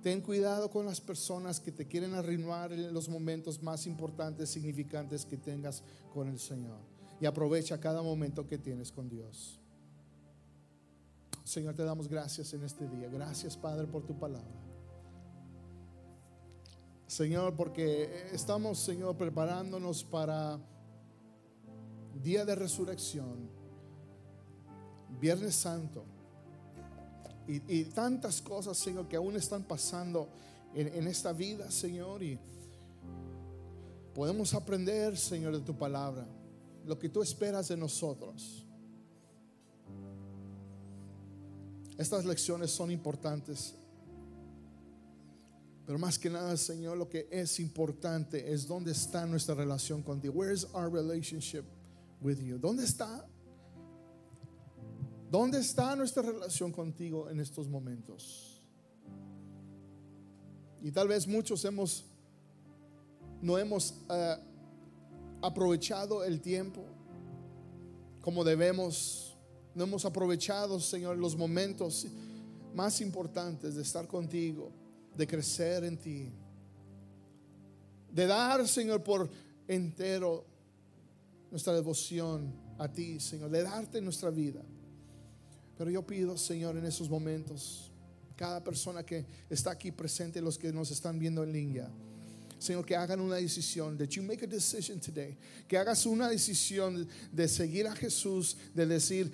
Ten 0.08 0.22
cuidado 0.22 0.70
con 0.70 0.86
las 0.86 1.02
personas 1.02 1.60
que 1.60 1.70
te 1.70 1.86
quieren 1.86 2.14
arruinar 2.14 2.72
en 2.72 2.94
los 2.94 3.10
momentos 3.10 3.62
más 3.62 3.86
importantes, 3.86 4.50
significantes 4.50 5.26
que 5.26 5.36
tengas 5.36 5.84
con 6.14 6.30
el 6.30 6.40
Señor. 6.40 6.80
Y 7.20 7.26
aprovecha 7.26 7.78
cada 7.78 8.02
momento 8.02 8.48
que 8.48 8.58
tienes 8.58 8.90
con 8.90 9.10
Dios. 9.10 9.60
Señor, 11.44 11.76
te 11.76 11.84
damos 11.84 12.08
gracias 12.08 12.54
en 12.54 12.64
este 12.64 12.88
día. 12.88 13.10
Gracias, 13.10 13.58
Padre, 13.58 13.86
por 13.86 14.06
tu 14.06 14.18
palabra. 14.18 14.62
Señor, 17.06 17.58
porque 17.58 18.30
estamos, 18.32 18.80
Señor, 18.80 19.18
preparándonos 19.18 20.06
para 20.06 20.58
día 22.24 22.46
de 22.46 22.56
resurrección, 22.56 23.50
Viernes 25.20 25.56
Santo 25.56 26.06
y, 27.48 27.86
tantas 27.86 28.42
cosas, 28.42 28.78
Señor, 28.78 29.08
que 29.08 29.16
aún 29.16 29.36
están 29.36 29.64
pasando 29.64 30.28
en, 30.74 31.08
esta 31.08 31.32
vida, 31.32 31.72
Señor. 31.72 32.22
Y 32.22 32.38
podemos 34.14 34.54
aprender, 34.54 35.18
Señor, 35.18 35.54
de 35.54 35.62
tu 35.62 35.78
palabra, 35.78 36.28
lo 36.86 37.00
que 37.00 37.08
tú 37.08 37.22
esperas 37.22 37.70
de 37.70 37.78
nosotros. 37.78 38.66
Estas 41.98 42.26
lecciones 42.26 42.70
son 42.72 42.92
importantes. 42.92 43.74
Pero 45.86 45.98
más 45.98 46.20
que 46.20 46.30
nada, 46.30 46.58
Señor, 46.58 46.98
lo 46.98 47.08
que 47.08 47.30
es 47.32 47.62
importante 47.62 48.52
es 48.52 48.68
dónde 48.68 48.92
está 48.92 49.26
nuestra 49.26 49.56
relación 49.56 50.04
contigo. 50.04 50.34
Where 50.34 50.54
is 50.54 50.68
our 50.74 50.92
relationship 50.92 51.64
with 52.22 52.40
you? 52.40 52.58
¿Dónde 52.58 52.84
está? 52.84 53.26
¿Dónde 55.30 55.60
está 55.60 55.96
nuestra 55.96 56.24
relación 56.24 56.72
contigo 56.72 57.30
en 57.30 57.40
estos 57.40 57.68
momentos? 57.68 58.62
Y 60.82 60.92
tal 60.92 61.08
vez 61.08 61.28
muchos 61.28 61.66
hemos 61.66 62.06
no 63.42 63.58
hemos 63.58 63.92
uh, 64.10 65.46
aprovechado 65.46 66.24
el 66.24 66.42
tiempo 66.42 66.84
como 68.22 68.44
debemos. 68.44 69.38
No 69.74 69.84
hemos 69.84 70.06
aprovechado, 70.06 70.80
Señor, 70.80 71.18
los 71.18 71.38
momentos 71.38 72.08
más 72.74 73.00
importantes 73.00 73.76
de 73.76 73.84
estar 73.84 74.08
contigo, 74.08 74.72
de 75.16 75.28
crecer 75.28 75.84
en 75.84 75.98
ti, 75.98 76.32
de 78.12 78.26
dar, 78.26 78.68
Señor, 78.68 79.04
por 79.04 79.30
entero 79.68 80.44
nuestra 81.52 81.74
devoción 81.74 82.54
a 82.80 82.92
ti, 82.92 83.20
Señor, 83.20 83.52
de 83.52 83.64
darte 83.64 84.02
nuestra 84.02 84.32
vida. 84.32 84.62
Pero 85.78 85.90
yo 85.92 86.06
pido, 86.06 86.38
Señor, 86.38 86.78
en 86.78 86.86
esos 86.86 87.10
momentos, 87.10 87.92
cada 88.36 88.64
persona 88.64 89.04
que 89.04 89.26
está 89.50 89.72
aquí 89.72 89.92
presente, 89.92 90.42
los 90.42 90.58
que 90.58 90.72
nos 90.72 90.92
están 90.92 91.20
viendo 91.20 91.44
en 91.44 91.54
línea, 91.54 91.90
Señor, 92.60 92.86
que 92.86 92.96
hagan 92.96 93.20
una 93.20 93.36
decisión, 93.36 93.98
that 93.98 94.08
you 94.10 94.24
make 94.24 94.44
a 94.44 94.48
decision 94.48 95.00
today, 95.00 95.38
que 95.68 95.78
hagas 95.78 96.08
una 96.08 96.28
decisión 96.28 97.08
de 97.32 97.48
seguir 97.48 97.86
a 97.86 97.96
Jesús, 97.96 98.58
de 98.74 98.88
decir, 98.88 99.32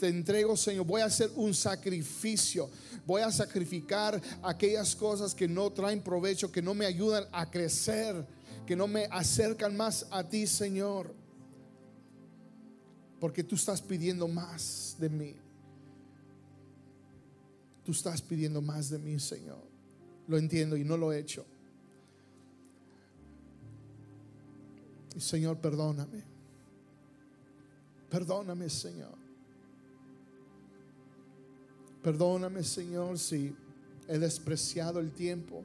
te 0.00 0.08
entrego, 0.08 0.56
Señor, 0.56 0.84
voy 0.84 1.00
a 1.00 1.04
hacer 1.04 1.30
un 1.36 1.54
sacrificio, 1.54 2.68
voy 3.06 3.22
a 3.22 3.30
sacrificar 3.30 4.20
aquellas 4.42 4.96
cosas 4.96 5.36
que 5.36 5.46
no 5.46 5.70
traen 5.70 6.02
provecho, 6.02 6.50
que 6.50 6.60
no 6.60 6.74
me 6.74 6.84
ayudan 6.84 7.26
a 7.30 7.48
crecer, 7.48 8.26
que 8.66 8.74
no 8.74 8.88
me 8.88 9.04
acercan 9.04 9.76
más 9.76 10.06
a 10.10 10.28
ti, 10.28 10.44
Señor, 10.44 11.14
porque 13.20 13.44
tú 13.44 13.54
estás 13.54 13.80
pidiendo 13.80 14.26
más 14.26 14.96
de 14.98 15.08
mí. 15.08 15.36
Tú 17.88 17.92
estás 17.92 18.20
pidiendo 18.20 18.60
más 18.60 18.90
de 18.90 18.98
mí, 18.98 19.18
Señor. 19.18 19.62
Lo 20.26 20.36
entiendo 20.36 20.76
y 20.76 20.84
no 20.84 20.94
lo 20.98 21.10
he 21.10 21.20
hecho. 21.20 21.46
Y 25.16 25.20
Señor, 25.20 25.56
perdóname. 25.56 26.22
Perdóname, 28.10 28.68
Señor. 28.68 29.14
Perdóname, 32.02 32.62
Señor, 32.62 33.18
si 33.18 33.56
he 34.06 34.18
despreciado 34.18 35.00
el 35.00 35.10
tiempo. 35.10 35.64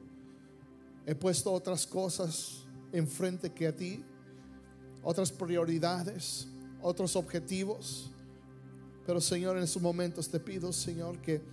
He 1.04 1.14
puesto 1.14 1.52
otras 1.52 1.86
cosas 1.86 2.62
enfrente 2.90 3.52
que 3.52 3.66
a 3.66 3.76
ti. 3.76 4.02
Otras 5.02 5.30
prioridades, 5.30 6.48
otros 6.80 7.16
objetivos. 7.16 8.10
Pero 9.06 9.20
Señor, 9.20 9.58
en 9.58 9.64
estos 9.64 9.82
momentos 9.82 10.30
te 10.30 10.40
pido, 10.40 10.72
Señor, 10.72 11.18
que 11.18 11.52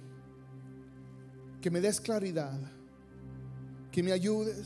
que 1.62 1.72
me 1.72 1.80
des 1.80 2.02
claridad, 2.02 2.60
que 3.92 4.02
me 4.04 4.12
ayudes, 4.12 4.66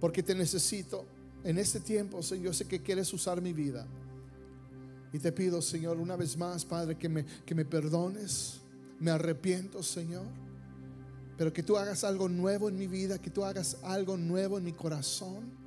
porque 0.00 0.22
te 0.22 0.34
necesito 0.34 1.04
en 1.44 1.58
este 1.58 1.80
tiempo, 1.80 2.22
Señor. 2.22 2.46
Yo 2.46 2.52
sé 2.52 2.66
que 2.66 2.80
quieres 2.80 3.12
usar 3.12 3.40
mi 3.42 3.52
vida. 3.52 3.86
Y 5.12 5.18
te 5.18 5.32
pido, 5.32 5.60
Señor, 5.62 5.98
una 5.98 6.16
vez 6.16 6.36
más, 6.36 6.64
Padre, 6.64 6.96
que 6.96 7.08
me, 7.08 7.24
que 7.24 7.54
me 7.54 7.64
perdones. 7.64 8.60
Me 9.00 9.10
arrepiento, 9.10 9.82
Señor. 9.82 10.26
Pero 11.36 11.52
que 11.52 11.62
tú 11.62 11.76
hagas 11.76 12.04
algo 12.04 12.28
nuevo 12.28 12.68
en 12.68 12.76
mi 12.76 12.86
vida, 12.86 13.18
que 13.18 13.30
tú 13.30 13.44
hagas 13.44 13.78
algo 13.82 14.16
nuevo 14.16 14.58
en 14.58 14.64
mi 14.64 14.72
corazón. 14.72 15.57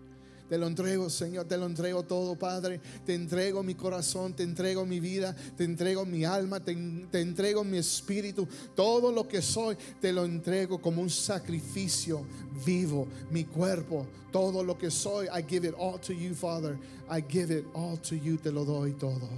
Te 0.52 0.58
lo 0.58 0.68
entrego, 0.68 1.10
Señor, 1.10 1.45
te 1.45 1.56
lo 1.58 1.66
entrego 1.66 2.04
todo, 2.04 2.36
Padre. 2.36 2.82
Te 3.06 3.16
entrego 3.16 3.64
mi 3.64 3.74
corazón, 3.74 4.34
te 4.34 4.43
entrego 4.43 4.86
mi 4.86 4.99
vida, 4.99 5.34
te 5.56 5.64
entrego 5.64 6.06
mi 6.06 6.26
alma, 6.26 6.60
te, 6.60 6.76
te, 7.10 7.22
entrego 7.22 7.64
mi 7.64 7.78
espíritu. 7.78 8.45
Todo 8.76 9.14
lo 9.14 9.26
que 9.30 9.41
soy, 9.41 9.78
te 10.02 10.12
lo 10.12 10.26
entrego 10.26 10.82
como 10.82 11.02
un 11.02 11.10
sacrificio 11.10 12.26
vivo. 12.66 13.08
Mi 13.30 13.45
cuerpo, 13.45 14.06
todo 14.30 14.62
lo 14.62 14.78
que 14.78 14.91
soy, 14.91 15.28
I 15.28 15.41
give 15.47 15.66
it 15.66 15.74
all 15.78 15.97
to 16.02 16.12
you, 16.12 16.36
Father. 16.36 16.78
I 17.10 17.24
give 17.26 17.49
it 17.49 17.66
all 17.74 17.97
to 17.99 18.16
you, 18.18 18.36
te 18.36 18.52
lo 18.52 18.66
doy 18.66 18.91
todo. 18.91 19.30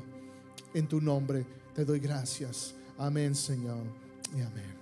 En 0.73 0.87
tu 0.87 0.99
nombre 0.99 1.45
te 1.75 1.85
doy 1.85 1.99
gracias. 1.99 2.73
Amén, 2.97 3.35
Señor. 3.35 3.83
Y 4.35 4.41
amén. 4.41 4.72